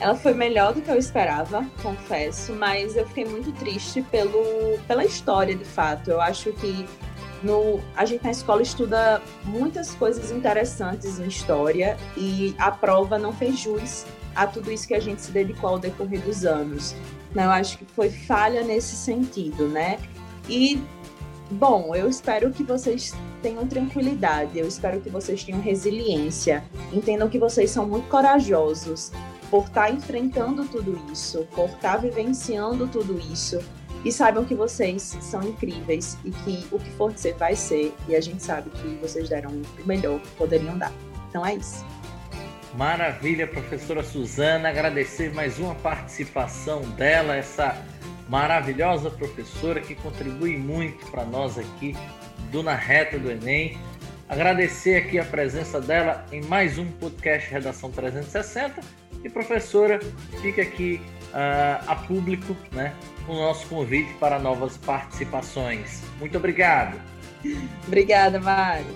ela 0.01 0.15
foi 0.15 0.35
melhor 0.35 0.75
do 0.75 0.83
que 0.83 0.91
eu 0.91 0.97
esperava, 0.97 1.65
confesso, 1.83 2.53
mas 2.53 2.97
eu 2.97 3.07
fiquei 3.07 3.25
muito 3.25 3.51
triste 3.53 4.03
pelo, 4.03 4.79
pela 4.87 5.05
história, 5.05 5.55
de 5.55 5.65
fato. 5.65 6.11
Eu 6.11 6.21
acho 6.21 6.53
que 6.53 6.87
no, 7.43 7.81
a 7.95 8.05
gente 8.05 8.23
na 8.23 8.31
escola 8.31 8.63
estuda 8.63 9.23
muitas 9.45 9.95
coisas 9.95 10.31
interessantes 10.31 11.19
em 11.19 11.27
história 11.27 11.97
e 12.17 12.55
a 12.59 12.71
prova 12.71 13.19
não 13.19 13.33
fez 13.33 13.59
jus 13.59 14.05
a 14.35 14.47
tudo 14.47 14.71
isso 14.71 14.87
que 14.87 14.95
a 14.95 15.01
gente 15.01 15.23
se 15.23 15.33
dedicou 15.33 15.71
ao 15.71 15.79
decorrer 15.79 16.21
dos 16.21 16.45
anos. 16.45 16.95
Né? 17.35 17.45
Eu 17.45 17.51
acho 17.51 17.79
que 17.79 17.87
foi 17.87 18.11
falha 18.11 18.63
nesse 18.63 18.95
sentido, 18.95 19.67
né? 19.67 19.99
E, 20.49 20.81
bom, 21.51 21.95
eu 21.95 22.09
espero 22.09 22.51
que 22.51 22.63
vocês 22.63 23.15
tenham 23.43 23.67
tranquilidade, 23.67 24.59
eu 24.59 24.67
espero 24.67 25.01
que 25.01 25.09
vocês 25.09 25.43
tenham 25.43 25.61
resiliência, 25.61 26.65
entendam 26.93 27.29
que 27.29 27.39
vocês 27.39 27.71
são 27.71 27.87
muito 27.87 28.09
corajosos 28.09 29.11
por 29.51 29.65
estar 29.65 29.93
enfrentando 29.93 30.65
tudo 30.67 31.01
isso, 31.13 31.47
por 31.55 31.69
estar 31.69 31.99
vivenciando 31.99 32.87
tudo 32.87 33.19
isso 33.33 33.59
e 34.05 34.13
saibam 34.13 34.45
que 34.45 34.55
vocês 34.55 35.17
são 35.21 35.43
incríveis 35.43 36.17
e 36.25 36.31
que 36.31 36.67
o 36.71 36.79
que 36.79 36.91
for 36.93 37.13
ser 37.17 37.35
vai 37.35 37.57
ser. 37.57 37.93
E 38.09 38.15
a 38.15 38.21
gente 38.21 38.43
sabe 38.43 38.71
que 38.71 38.89
vocês 39.01 39.29
deram 39.29 39.51
o 39.51 39.87
melhor 39.87 40.21
que 40.21 40.29
poderiam 40.37 40.79
dar. 40.79 40.93
Então 41.29 41.45
é 41.45 41.57
isso. 41.57 41.85
Maravilha, 42.75 43.49
professora 43.49 44.05
Suzana. 44.05 44.69
Agradecer 44.69 45.35
mais 45.35 45.59
uma 45.59 45.75
participação 45.75 46.83
dela, 46.91 47.35
essa 47.35 47.77
maravilhosa 48.29 49.11
professora 49.11 49.81
que 49.81 49.95
contribui 49.95 50.57
muito 50.57 51.05
para 51.11 51.25
nós 51.25 51.59
aqui 51.59 51.97
do 52.53 52.63
Na 52.63 52.75
Reta 52.75 53.19
do 53.19 53.31
Enem. 53.31 53.77
Agradecer 54.29 54.97
aqui 54.97 55.19
a 55.19 55.25
presença 55.25 55.81
dela 55.81 56.25
em 56.31 56.43
mais 56.45 56.79
um 56.79 56.91
podcast 56.93 57.51
Redação 57.51 57.91
360. 57.91 59.06
E 59.27 59.29
professora, 59.29 59.99
fica 60.41 60.63
aqui 60.63 61.03
uh, 61.33 61.85
a 61.85 61.97
público, 61.97 62.57
né, 62.71 62.95
o 63.27 63.35
nosso 63.35 63.67
convite 63.67 64.15
para 64.21 64.39
novas 64.39 64.77
participações. 64.77 66.01
Muito 66.21 66.39
obrigado. 66.39 66.97
Obrigada, 67.89 68.39
Mário. 68.39 68.87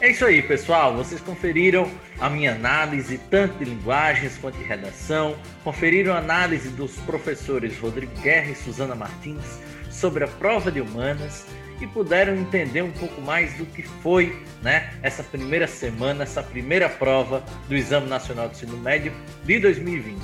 É 0.00 0.10
isso 0.10 0.24
aí, 0.24 0.40
pessoal. 0.40 0.94
Vocês 0.94 1.20
conferiram 1.20 1.90
a 2.20 2.30
minha 2.30 2.52
análise, 2.52 3.18
tanto 3.28 3.58
de 3.58 3.64
linguagens 3.64 4.38
quanto 4.38 4.56
de 4.56 4.62
redação, 4.62 5.34
conferiram 5.64 6.14
a 6.14 6.18
análise 6.18 6.68
dos 6.68 6.94
professores 6.98 7.76
Rodrigo 7.76 8.14
Guerra 8.20 8.52
e 8.52 8.54
Suzana 8.54 8.94
Martins 8.94 9.58
sobre 9.90 10.22
a 10.22 10.28
prova 10.28 10.70
de 10.70 10.80
humanas 10.80 11.44
e 11.80 11.86
puderam 11.86 12.36
entender 12.36 12.82
um 12.82 12.92
pouco 12.92 13.20
mais 13.20 13.54
do 13.54 13.64
que 13.64 13.82
foi 13.82 14.42
né, 14.62 14.92
essa 15.02 15.22
primeira 15.22 15.66
semana, 15.66 16.24
essa 16.24 16.42
primeira 16.42 16.88
prova 16.88 17.42
do 17.68 17.74
Exame 17.74 18.08
Nacional 18.08 18.48
do 18.48 18.52
Ensino 18.52 18.76
Médio 18.76 19.12
de 19.44 19.58
2020. 19.58 20.20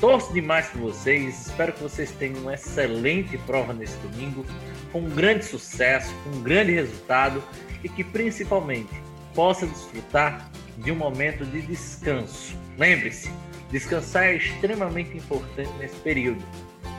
Torço 0.00 0.32
demais 0.32 0.68
por 0.68 0.80
vocês, 0.80 1.48
espero 1.48 1.72
que 1.72 1.82
vocês 1.82 2.10
tenham 2.12 2.40
uma 2.40 2.54
excelente 2.54 3.36
prova 3.38 3.74
nesse 3.74 3.96
domingo, 3.98 4.46
com 4.92 5.00
um 5.00 5.10
grande 5.10 5.44
sucesso, 5.44 6.14
com 6.24 6.38
um 6.38 6.42
grande 6.42 6.72
resultado 6.72 7.42
e 7.84 7.88
que 7.88 8.02
principalmente 8.02 8.94
possa 9.34 9.66
desfrutar 9.66 10.50
de 10.78 10.90
um 10.90 10.96
momento 10.96 11.44
de 11.44 11.60
descanso. 11.62 12.56
Lembre-se, 12.78 13.30
descansar 13.70 14.24
é 14.24 14.36
extremamente 14.36 15.16
importante 15.16 15.70
nesse 15.78 15.96
período. 15.96 16.42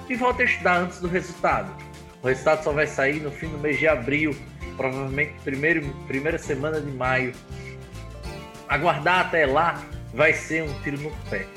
E 0.08 0.16
volte 0.16 0.44
a 0.44 0.46
estudar 0.46 0.78
antes 0.78 1.00
do 1.00 1.08
resultado. 1.08 1.91
O 2.22 2.28
resultado 2.28 2.64
só 2.64 2.72
vai 2.72 2.86
sair 2.86 3.20
no 3.20 3.32
fim 3.32 3.48
do 3.48 3.58
mês 3.58 3.80
de 3.80 3.88
abril, 3.88 4.36
provavelmente 4.78 5.34
primeiro, 5.44 5.94
primeira 6.08 6.38
semana 6.38 6.80
de 6.80 6.92
maio. 6.92 7.34
Aguardar 8.70 9.28
até 9.28 9.46
lá 9.46 9.84
vai 10.14 10.34
ser 10.34 10.64
um 10.64 10.82
tiro 10.82 11.00
no 11.00 11.12
pé. 11.30 11.48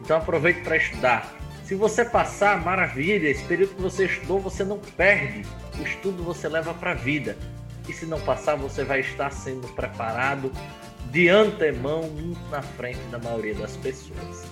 Então 0.00 0.16
aproveite 0.16 0.60
para 0.62 0.76
estudar. 0.76 1.32
Se 1.64 1.76
você 1.76 2.04
passar, 2.04 2.60
maravilha, 2.64 3.28
esse 3.28 3.44
período 3.44 3.76
que 3.76 3.82
você 3.82 4.06
estudou, 4.06 4.40
você 4.40 4.64
não 4.64 4.78
perde. 4.78 5.46
O 5.78 5.82
estudo 5.82 6.24
você 6.24 6.48
leva 6.48 6.74
para 6.74 6.90
a 6.90 6.94
vida. 6.94 7.36
E 7.88 7.92
se 7.92 8.06
não 8.06 8.20
passar, 8.20 8.56
você 8.56 8.82
vai 8.82 9.00
estar 9.00 9.30
sendo 9.30 9.68
preparado 9.68 10.50
de 11.12 11.28
antemão, 11.28 12.10
na 12.50 12.62
frente 12.62 13.00
da 13.10 13.18
maioria 13.18 13.54
das 13.54 13.76
pessoas. 13.76 14.44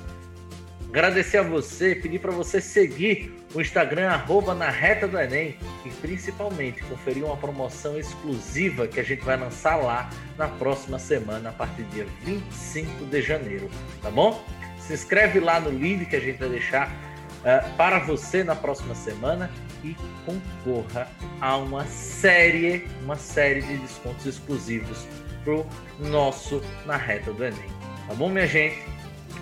Agradecer 0.88 1.36
a 1.36 1.42
você, 1.42 1.94
pedir 1.94 2.18
para 2.18 2.32
você 2.32 2.62
seguir 2.62 3.30
o 3.54 3.60
Instagram 3.60 4.08
arroba 4.08 4.54
na 4.54 4.70
reta 4.70 5.06
do 5.06 5.18
Enem 5.18 5.54
e 5.84 5.90
principalmente 5.90 6.82
conferir 6.84 7.24
uma 7.24 7.36
promoção 7.36 7.98
exclusiva 7.98 8.88
que 8.88 8.98
a 8.98 9.02
gente 9.02 9.22
vai 9.22 9.36
lançar 9.36 9.76
lá 9.76 10.08
na 10.38 10.48
próxima 10.48 10.98
semana, 10.98 11.50
a 11.50 11.52
partir 11.52 11.82
do 11.82 11.90
dia 11.90 12.06
25 12.24 13.04
de 13.04 13.20
janeiro, 13.20 13.70
tá 14.00 14.10
bom? 14.10 14.42
Se 14.78 14.94
inscreve 14.94 15.40
lá 15.40 15.60
no 15.60 15.68
link 15.68 16.06
que 16.06 16.16
a 16.16 16.20
gente 16.20 16.38
vai 16.38 16.48
deixar 16.48 16.88
uh, 16.88 17.76
para 17.76 17.98
você 17.98 18.42
na 18.42 18.56
próxima 18.56 18.94
semana 18.94 19.50
e 19.84 19.94
concorra 20.24 21.06
a 21.38 21.58
uma 21.58 21.84
série, 21.84 22.88
uma 23.02 23.16
série 23.16 23.60
de 23.60 23.76
descontos 23.76 24.24
exclusivos 24.24 25.06
pro 25.44 25.66
nosso 25.98 26.62
na 26.86 26.96
reta 26.96 27.30
do 27.30 27.44
Enem. 27.44 27.68
Tá 28.06 28.14
bom, 28.14 28.30
minha 28.30 28.46
gente? 28.46 28.78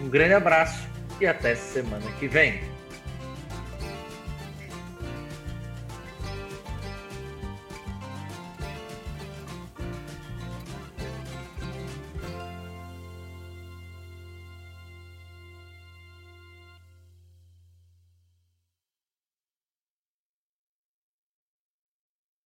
Um 0.03 0.09
grande 0.09 0.35
abraço 0.35 0.96
e 1.21 1.27
até 1.27 1.55
semana 1.55 2.11
que 2.19 2.29
vem. 2.29 2.76